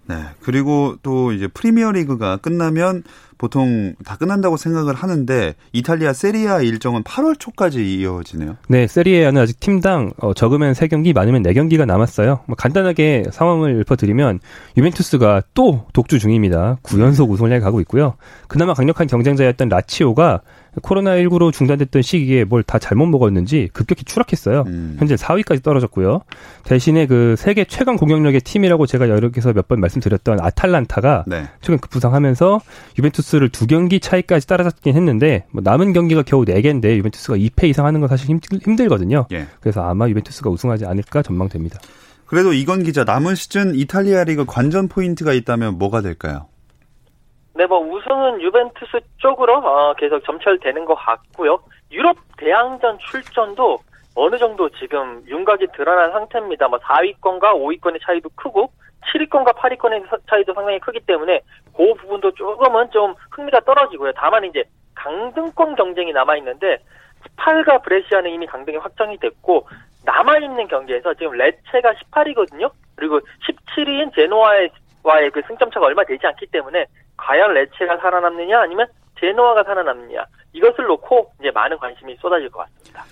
네. 0.05 0.15
그리고 0.41 0.95
또 1.01 1.31
이제 1.31 1.47
프리미어 1.47 1.91
리그가 1.91 2.37
끝나면 2.37 3.03
보통 3.37 3.93
다 4.05 4.15
끝난다고 4.15 4.55
생각을 4.55 4.93
하는데 4.93 5.53
이탈리아 5.73 6.13
세리아 6.13 6.61
일정은 6.61 7.03
8월 7.03 7.37
초까지 7.37 7.99
이어지네요. 7.99 8.55
네, 8.69 8.87
세리아는 8.87 9.41
아직 9.41 9.59
팀당 9.59 10.13
어, 10.17 10.33
적으면 10.33 10.73
3경기, 10.73 11.13
많으면 11.13 11.43
4경기가 11.43 11.85
남았어요. 11.85 12.41
뭐 12.45 12.55
간단하게 12.55 13.25
상황을 13.31 13.81
읊어드리면 13.81 14.39
유벤투스가 14.77 15.43
또 15.53 15.85
독주 15.91 16.19
중입니다. 16.19 16.77
9연속 16.83 17.29
우승을 17.29 17.51
향해 17.51 17.59
가고 17.59 17.81
있고요. 17.81 18.15
그나마 18.47 18.73
강력한 18.73 19.07
경쟁자였던 19.07 19.67
라치오가 19.67 20.41
코로나19로 20.81 21.51
중단됐던 21.53 22.01
시기에 22.01 22.43
뭘 22.45 22.63
다 22.63 22.79
잘못 22.79 23.07
먹었는지 23.07 23.69
급격히 23.73 24.05
추락했어요. 24.05 24.63
음. 24.67 24.95
현재 24.97 25.15
4위까지 25.15 25.61
떨어졌고요. 25.61 26.21
대신에 26.63 27.05
그 27.07 27.35
세계 27.37 27.65
최강 27.65 27.97
공격력의 27.97 28.41
팀이라고 28.41 28.85
제가 28.85 29.09
여러 29.09 29.29
개서 29.29 29.51
몇 29.53 29.67
번 29.67 29.79
말씀드렸던 29.81 30.39
아탈란타가 30.41 31.25
네. 31.27 31.43
최근 31.61 31.77
급부상하면서 31.79 32.61
유벤투스를 32.97 33.49
두 33.49 33.67
경기 33.67 33.99
차이까지 33.99 34.47
따라잡긴 34.47 34.95
했는데 34.95 35.45
뭐 35.51 35.61
남은 35.63 35.93
경기가 35.93 36.21
겨우 36.23 36.45
4개인데 36.45 36.95
유벤투스가 36.97 37.37
2패 37.37 37.65
이상 37.69 37.85
하는 37.85 37.99
건 37.99 38.09
사실 38.09 38.27
힘들, 38.29 38.59
힘들 38.63 38.89
거든요. 38.89 39.25
예. 39.31 39.47
그래서 39.59 39.81
아마 39.83 40.07
유벤투스가 40.09 40.49
우승하지 40.49 40.85
않을까 40.85 41.21
전망됩니다. 41.21 41.79
그래도 42.25 42.51
이건 42.53 42.83
기자 42.83 43.03
남은 43.03 43.35
시즌 43.35 43.75
이탈리아 43.75 44.23
리그 44.23 44.45
관전 44.45 44.87
포인트가 44.87 45.33
있다면 45.33 45.77
뭐가 45.77 46.01
될까요? 46.01 46.47
네, 47.55 47.67
뭐 47.67 47.79
우승은 47.79 48.41
유벤투스 48.41 48.99
쪽으로 49.17 49.57
어, 49.57 49.93
계속 49.93 50.23
점철되는 50.25 50.85
것 50.85 50.95
같고요. 50.95 51.59
유럽 51.91 52.17
대항전 52.37 52.97
출전도 52.99 53.79
어느 54.15 54.37
정도 54.37 54.69
지금 54.69 55.23
윤곽이 55.27 55.67
드러난 55.75 56.11
상태입니다. 56.11 56.67
뭐 56.67 56.79
4위권과 56.79 57.53
5위권의 57.53 57.99
차이도 58.03 58.29
크고 58.35 58.71
7위권과 59.13 59.55
8위권의 59.55 60.07
차이도 60.29 60.53
상당히 60.53 60.79
크기 60.79 60.99
때문에 60.99 61.41
그 61.75 61.93
부분도 61.95 62.31
조금은 62.31 62.89
좀 62.91 63.13
흥미가 63.31 63.59
떨어지고요. 63.61 64.13
다만 64.15 64.45
이제 64.45 64.63
강등권 64.95 65.75
경쟁이 65.75 66.11
남아 66.11 66.37
있는데 66.37 66.77
스팔과 67.23 67.79
브레시아는 67.79 68.31
이미 68.31 68.47
강등이 68.47 68.77
확정이 68.77 69.17
됐고 69.17 69.67
남아 70.05 70.37
있는 70.39 70.67
경기에서 70.67 71.13
지금 71.13 71.33
레체가 71.33 71.93
18위거든요. 71.93 72.71
그리고 72.95 73.19
17위인 73.19 74.13
제노아의 74.15 74.71
와의 75.03 75.31
그 75.31 75.41
승점 75.47 75.69
차가 75.71 75.85
얼마 75.85 76.03
되지 76.03 76.25
않기 76.25 76.47
때문에 76.47 76.85
과연 77.25 77.53
레체가 77.53 77.97
살아남느냐 77.97 78.61
아니면 78.61 78.87
제노아가 79.19 79.63
살아남느냐 79.63 80.25
이것을 80.53 80.85
놓고 80.85 81.31
이제 81.39 81.51
많은 81.51 81.77
관심이 81.77 82.15
쏟아질 82.21 82.49
것 82.49 82.59
같습니다. 82.59 83.05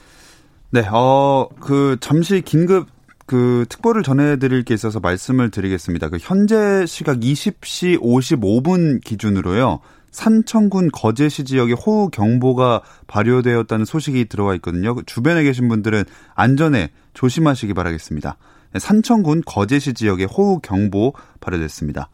네, 0.72 0.82
어, 0.92 1.48
그 1.60 1.98
잠시 2.00 2.42
긴급 2.42 2.88
그 3.26 3.66
특보를 3.70 4.04
전해드릴 4.04 4.64
게 4.64 4.74
있어서 4.74 5.00
말씀을 5.00 5.52
드리겠습니다. 5.52 6.10
그 6.10 6.18
현재 6.20 6.86
시각 6.86 7.20
20시 7.20 8.02
55분 8.02 9.02
기준으로요. 9.04 9.80
산청군 10.12 10.90
거제시 10.92 11.46
지역에 11.46 11.74
호우 11.74 12.10
경보가 12.10 12.82
발효되었다는 13.08 13.86
소식이 13.86 14.26
들어와 14.26 14.56
있거든요. 14.56 14.96
그 14.96 15.04
주변에 15.06 15.44
계신 15.44 15.70
분들은 15.70 16.04
안전에 16.36 16.90
조심하시기 17.14 17.74
바라겠습니다. 17.74 18.36
네, 18.74 18.80
산청군 18.80 19.44
거제시 19.46 19.94
지역에 19.94 20.26
호우 20.26 20.60
경보 20.60 21.14
발효됐습니다. 21.40 22.10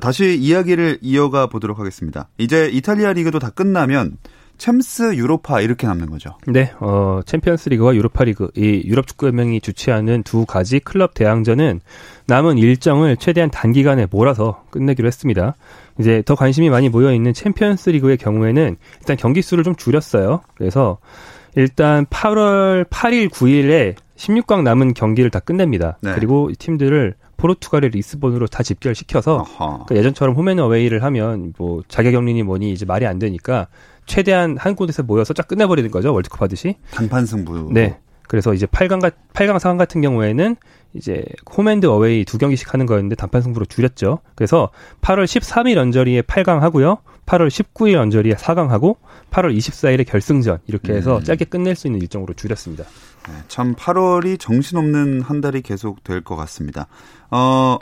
다시 0.00 0.36
이야기를 0.36 0.98
이어가 1.02 1.46
보도록 1.46 1.78
하겠습니다. 1.78 2.28
이제 2.38 2.68
이탈리아 2.72 3.12
리그도 3.12 3.38
다 3.38 3.50
끝나면 3.50 4.18
챔스 4.60 5.14
유로파 5.14 5.62
이렇게 5.62 5.86
남는 5.86 6.10
거죠. 6.10 6.36
네, 6.46 6.70
어, 6.80 7.20
챔피언스 7.24 7.70
리그와 7.70 7.94
유로파 7.94 8.24
리그, 8.24 8.50
이 8.54 8.82
유럽 8.84 9.06
축구 9.06 9.26
연맹이 9.26 9.62
주최하는 9.62 10.22
두 10.22 10.44
가지 10.44 10.80
클럽 10.80 11.14
대항전은 11.14 11.80
남은 12.26 12.58
일정을 12.58 13.16
최대한 13.16 13.50
단기간에 13.50 14.06
몰아서 14.10 14.62
끝내기로 14.70 15.06
했습니다. 15.08 15.54
이제 15.98 16.22
더 16.26 16.34
관심이 16.34 16.68
많이 16.68 16.90
모여 16.90 17.12
있는 17.14 17.32
챔피언스 17.32 17.88
리그의 17.90 18.18
경우에는 18.18 18.76
일단 19.00 19.16
경기 19.16 19.40
수를 19.40 19.64
좀 19.64 19.74
줄였어요. 19.76 20.42
그래서 20.54 20.98
일단 21.56 22.04
8월 22.06 22.84
8일, 22.90 23.30
9일에 23.30 23.94
16강 24.16 24.62
남은 24.62 24.92
경기를 24.92 25.30
다 25.30 25.40
끝냅니다. 25.40 25.96
네. 26.02 26.12
그리고 26.14 26.50
팀들을 26.58 27.14
포르투갈의 27.40 27.90
리스본으로 27.90 28.46
다 28.46 28.62
집결시켜서 28.62 29.44
그러니까 29.56 29.96
예전처럼 29.96 30.36
home 30.36 30.54
and 30.54 30.67
away를 30.67 31.02
하면 31.04 31.54
뭐 31.56 31.82
자가격리니 31.88 32.42
뭐니 32.42 32.72
이제 32.72 32.84
말이 32.84 33.06
안 33.06 33.18
되니까 33.18 33.68
최대한 34.06 34.56
한 34.58 34.74
곳에서 34.74 35.02
모여서 35.02 35.32
쫙 35.32 35.48
끝내버리는 35.48 35.90
거죠 35.90 36.12
월드컵 36.12 36.42
하듯이 36.42 36.76
단판 36.90 37.26
승부. 37.26 37.70
네. 37.72 37.98
그래서 38.30 38.54
이제 38.54 38.64
8강 38.64 39.10
8강 39.34 39.58
상황 39.58 39.76
같은 39.76 40.00
경우에는 40.00 40.54
이제 40.94 41.24
홈앤드 41.56 41.86
어웨이 41.86 42.24
두 42.24 42.38
경기씩 42.38 42.72
하는 42.72 42.86
거였는데 42.86 43.16
단판 43.16 43.42
승부로 43.42 43.66
줄였죠. 43.66 44.20
그래서 44.36 44.70
8월 45.00 45.24
13일 45.24 45.76
언저리에 45.78 46.22
8강 46.22 46.60
하고요. 46.60 46.98
8월 47.26 47.48
19일 47.48 47.96
언저리에 47.96 48.34
4강 48.34 48.68
하고 48.68 48.98
8월 49.32 49.56
24일에 49.56 50.06
결승전 50.06 50.60
이렇게 50.68 50.92
해서 50.92 51.18
음. 51.18 51.24
짧게 51.24 51.46
끝낼 51.46 51.74
수 51.74 51.88
있는 51.88 52.00
일정으로 52.02 52.34
줄였습니다. 52.34 52.84
네, 52.84 53.34
참 53.48 53.74
8월이 53.74 54.38
정신없는 54.38 55.22
한 55.22 55.40
달이 55.40 55.62
계속 55.62 56.04
될 56.04 56.20
것 56.22 56.36
같습니다. 56.36 56.86
어, 57.32 57.78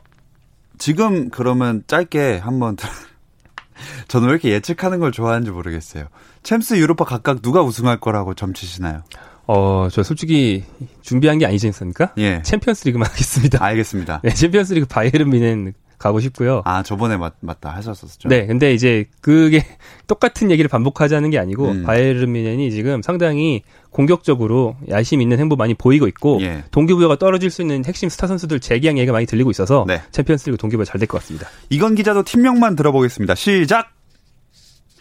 지금 0.79 1.29
그러면 1.29 1.85
짧게 1.87 2.39
한번 2.39 2.79
저는 4.09 4.29
왜 4.29 4.33
이렇게 4.33 4.49
예측하는 4.53 4.99
걸 4.99 5.13
좋아하는지 5.13 5.51
모르겠어요. 5.51 6.07
챔스 6.43 6.79
유로파 6.79 7.05
각각 7.05 7.43
누가 7.43 7.61
우승할 7.63 8.01
거라고 8.01 8.33
점치시나요? 8.33 9.03
어, 9.49 9.89
저 9.91 10.03
솔직히 10.03 10.63
준비한 11.03 11.39
게 11.39 11.47
아니지 11.47 11.67
않습니까? 11.69 12.13
예. 12.19 12.43
챔피언스 12.43 12.87
리그만 12.87 13.09
하겠습니다. 13.11 13.65
알겠습니다. 13.65 14.21
네, 14.23 14.31
챔피언스 14.35 14.75
리그 14.75 14.87
바이에른 14.87 15.31
뮌헨 15.31 15.73
가고 15.99 16.21
싶고요. 16.21 16.63
아, 16.65 16.85
저번에 16.85 17.17
맞, 17.17 17.35
맞다 17.41 17.71
하셨었죠. 17.71 18.29
네, 18.29 18.47
근데 18.47 18.73
이제 18.73 19.07
그게 19.21 19.65
똑같은 20.07 20.51
얘기를 20.53 20.69
반복하자는 20.69 21.31
게 21.31 21.39
아니고 21.41 21.71
음. 21.71 21.83
바이에른 21.83 22.31
뮌헨이 22.31 22.71
지금 22.71 23.03
상당히 23.03 23.63
공격적으로 23.91 24.77
야심 24.89 25.21
있는 25.23 25.41
행보 25.41 25.57
많이 25.57 25.75
보이고 25.75 26.07
있고 26.07 26.39
예. 26.43 26.63
동기부여가 26.71 27.17
떨어질 27.17 27.51
수 27.51 27.63
있는 27.63 27.85
핵심 27.85 28.09
스타 28.11 28.29
선수들 28.29 28.61
재계약 28.61 28.97
얘기가 28.97 29.13
많이 29.13 29.27
들리고 29.27 29.51
있어서 29.51 29.85
네. 29.89 30.01
챔피언스리그 30.13 30.57
동기부여 30.59 30.85
잘 30.85 31.01
될 31.01 31.09
것 31.09 31.19
같습니다. 31.19 31.49
이건 31.69 31.97
기자도 31.97 32.23
팀명만 32.23 32.77
들어보겠습니다. 32.77 33.35
시작. 33.35 33.91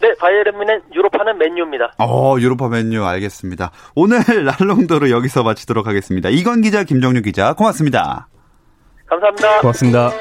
네, 0.00 0.14
바이에른 0.18 0.58
미넨 0.58 0.82
유로파는 0.94 1.38
맨유입니다. 1.38 1.94
어, 1.98 2.36
유로파 2.38 2.68
맨유 2.68 3.04
알겠습니다. 3.04 3.72
오늘 3.94 4.18
랄롱도로 4.60 5.10
여기서 5.10 5.42
마치도록 5.42 5.86
하겠습니다. 5.86 6.28
이건 6.28 6.62
기자, 6.62 6.84
김정유 6.84 7.22
기자, 7.22 7.54
고맙습니다. 7.54 8.28
감사합니다. 9.06 9.60
고맙습니다. 9.60 10.12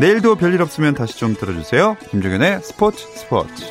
내일도 0.00 0.34
별일 0.34 0.60
없으면 0.62 0.94
다시 0.94 1.18
좀 1.18 1.34
들어주세요. 1.34 1.96
김종현의 2.10 2.60
스포츠 2.62 3.06
스포츠. 3.16 3.64